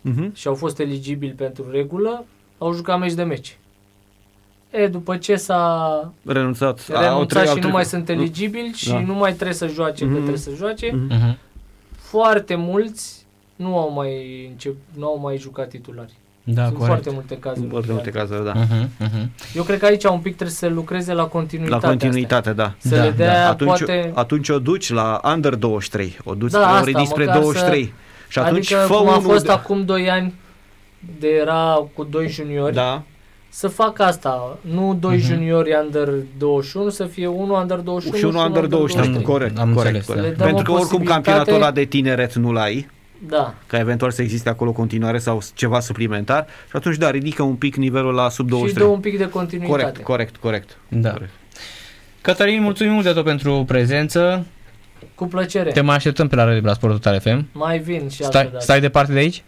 [0.00, 0.34] Mhm.
[0.34, 2.24] și au fost eligibili pentru regulă,
[2.58, 3.58] au jucat meci de meci.
[4.70, 6.86] E, după ce s-a Renunțat.
[6.94, 7.72] Au renunțat tre- au și nu trecut.
[7.72, 9.00] mai sunt eligibili și Da.
[9.00, 10.12] nu mai trebuie să joace Mhm.
[10.12, 11.06] cât trebuie să joace, Mhm.
[11.14, 11.38] Mhm.
[11.96, 13.26] foarte mulți
[13.56, 16.12] nu au mai, încep, nu au mai jucat titulari.
[16.54, 16.86] Da, sunt corect.
[16.92, 17.68] foarte multe cazuri.
[17.70, 18.52] Foarte multe cazuri, da.
[18.54, 19.30] Mhm, mhm.
[19.54, 21.86] Eu cred că aici un pic trebuie să lucreze la La continuitate.
[21.86, 22.72] continuitate, da.
[22.78, 23.48] Să Da, le dea, da.
[23.48, 24.10] Atunci, poate...
[24.14, 27.40] atunci o duci la under 23, o duci Da, da, o asta, ridici spre măcar
[27.40, 27.92] 23.
[28.28, 29.52] Și atunci adică fă cum a unul fost de...
[29.52, 30.34] acum 2 ani
[31.18, 33.02] de era cu doi juniori, Da,
[33.48, 35.24] să facă asta, nu doi Mhm.
[35.26, 39.34] juniori under 21, să fie unul under 21 și unul under 23, 23.
[39.34, 40.22] corect, Am corect, înțeles, corect.
[40.22, 40.28] da.
[40.30, 42.88] Le dăm Pentru o că oricum posibilitate- campionatul ăla de tineret nu-l ai,
[43.28, 47.54] Da, ca eventual să existe acolo continuare sau ceva suplimentar și atunci da, ridică un
[47.54, 48.88] pic nivelul la sub și dă 23.
[48.88, 49.82] un pic de continuitate.
[49.82, 50.76] Corect, corect, corect.
[50.88, 51.10] Da.
[51.10, 51.30] Corect.
[52.20, 54.46] Cătălin, mulțumim mult de tot pentru prezență.
[55.14, 55.70] Cu plăcere.
[55.70, 57.46] Te mai așteptăm pe la Radio la Sport Total FM.
[57.52, 58.58] Mai vin și altă Stai, dată.
[58.58, 59.42] stai departe de aici?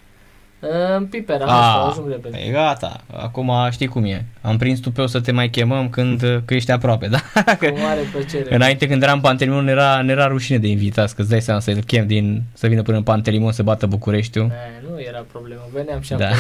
[0.96, 2.50] În Pipera, asta, ajung e repede.
[2.52, 2.96] gata.
[3.16, 4.24] Acum știi cum e.
[4.40, 7.18] Am prins tupeu să te mai chemăm când că ești aproape, da?
[7.44, 8.54] Cu mare plăcere.
[8.54, 11.60] Înainte când eram în Pantelimon era, ne era rușine de invitați, că îți dai seama
[11.60, 14.46] să-l chem din, să vină până în Pantelimon să bată Bucureștiul.
[14.46, 14.54] Ne,
[14.90, 16.26] nu era problemă, veneam și Da.
[16.26, 16.38] acolo.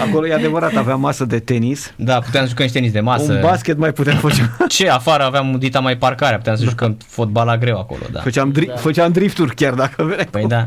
[0.08, 3.32] Acolo e adevărat, avea masă de tenis, da, puteam să jucăm și tenis de masă.
[3.32, 4.50] un basket mai puteam face.
[4.68, 8.20] Ce, afară aveam dita mai parcare, puteam să jucăm fotbal la greu acolo, da.
[8.20, 8.74] Făceam, dri- Da.
[8.76, 10.26] făceam drifturi chiar dacă veneai.
[10.30, 10.66] Păi da.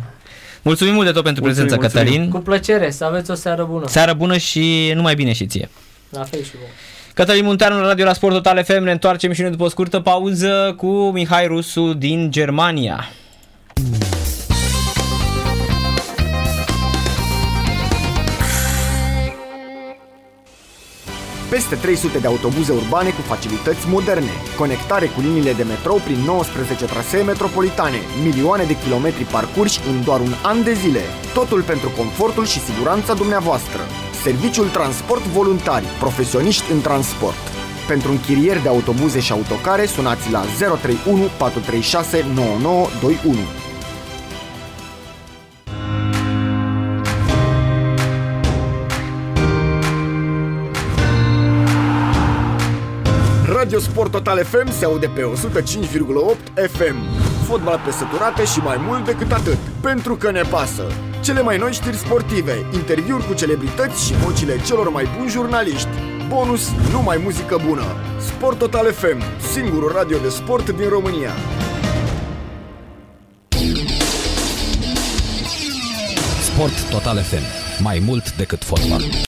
[0.62, 2.14] Mulțumim mult de tot pentru Mulțumim, prezența, mulțumim.
[2.14, 2.32] Cătălin.
[2.32, 3.86] Cu plăcere, să aveți o seară bună.
[3.88, 5.70] Seară bună și numai bine și ție.
[6.10, 6.68] La fel și voi.
[7.14, 10.00] Cătălin Munteanu la Radio la Sport Total FM, ne întoarcem și noi după o scurtă
[10.00, 13.10] pauză cu Mihai Rusu din Germania.
[21.50, 26.86] Peste 300 de autobuze urbane cu facilități moderne, conectare cu liniile de metrou prin 19
[26.86, 31.02] trasee metropolitane, milioane de kilometri parcurși în doar un an de zile.
[31.34, 33.82] Totul pentru confortul și siguranța dumneavoastră.
[34.24, 37.44] Serviciul Transport Voluntari, profesioniști în transport.
[37.88, 40.42] Pentru închirieri de autobuze și autocare, sunați la
[40.82, 43.59] 031 436 9921.
[53.70, 56.96] Radio Sport Total FM se aude pe 105,8 FM.
[57.44, 59.58] Fotbal pe săturate și mai mult decât atât.
[59.82, 60.84] Pentru că ne pasă.
[61.24, 65.88] Cele mai noi știri sportive, interviuri cu celebrități și vocile celor mai buni jurnaliști.
[66.28, 67.84] Bonus, numai muzică bună.
[68.20, 69.22] Sport Total FM,
[69.54, 71.32] singurul radio de sport din România.
[76.42, 77.44] Sport Total FM.
[77.84, 79.02] Mai mult decât fotbal.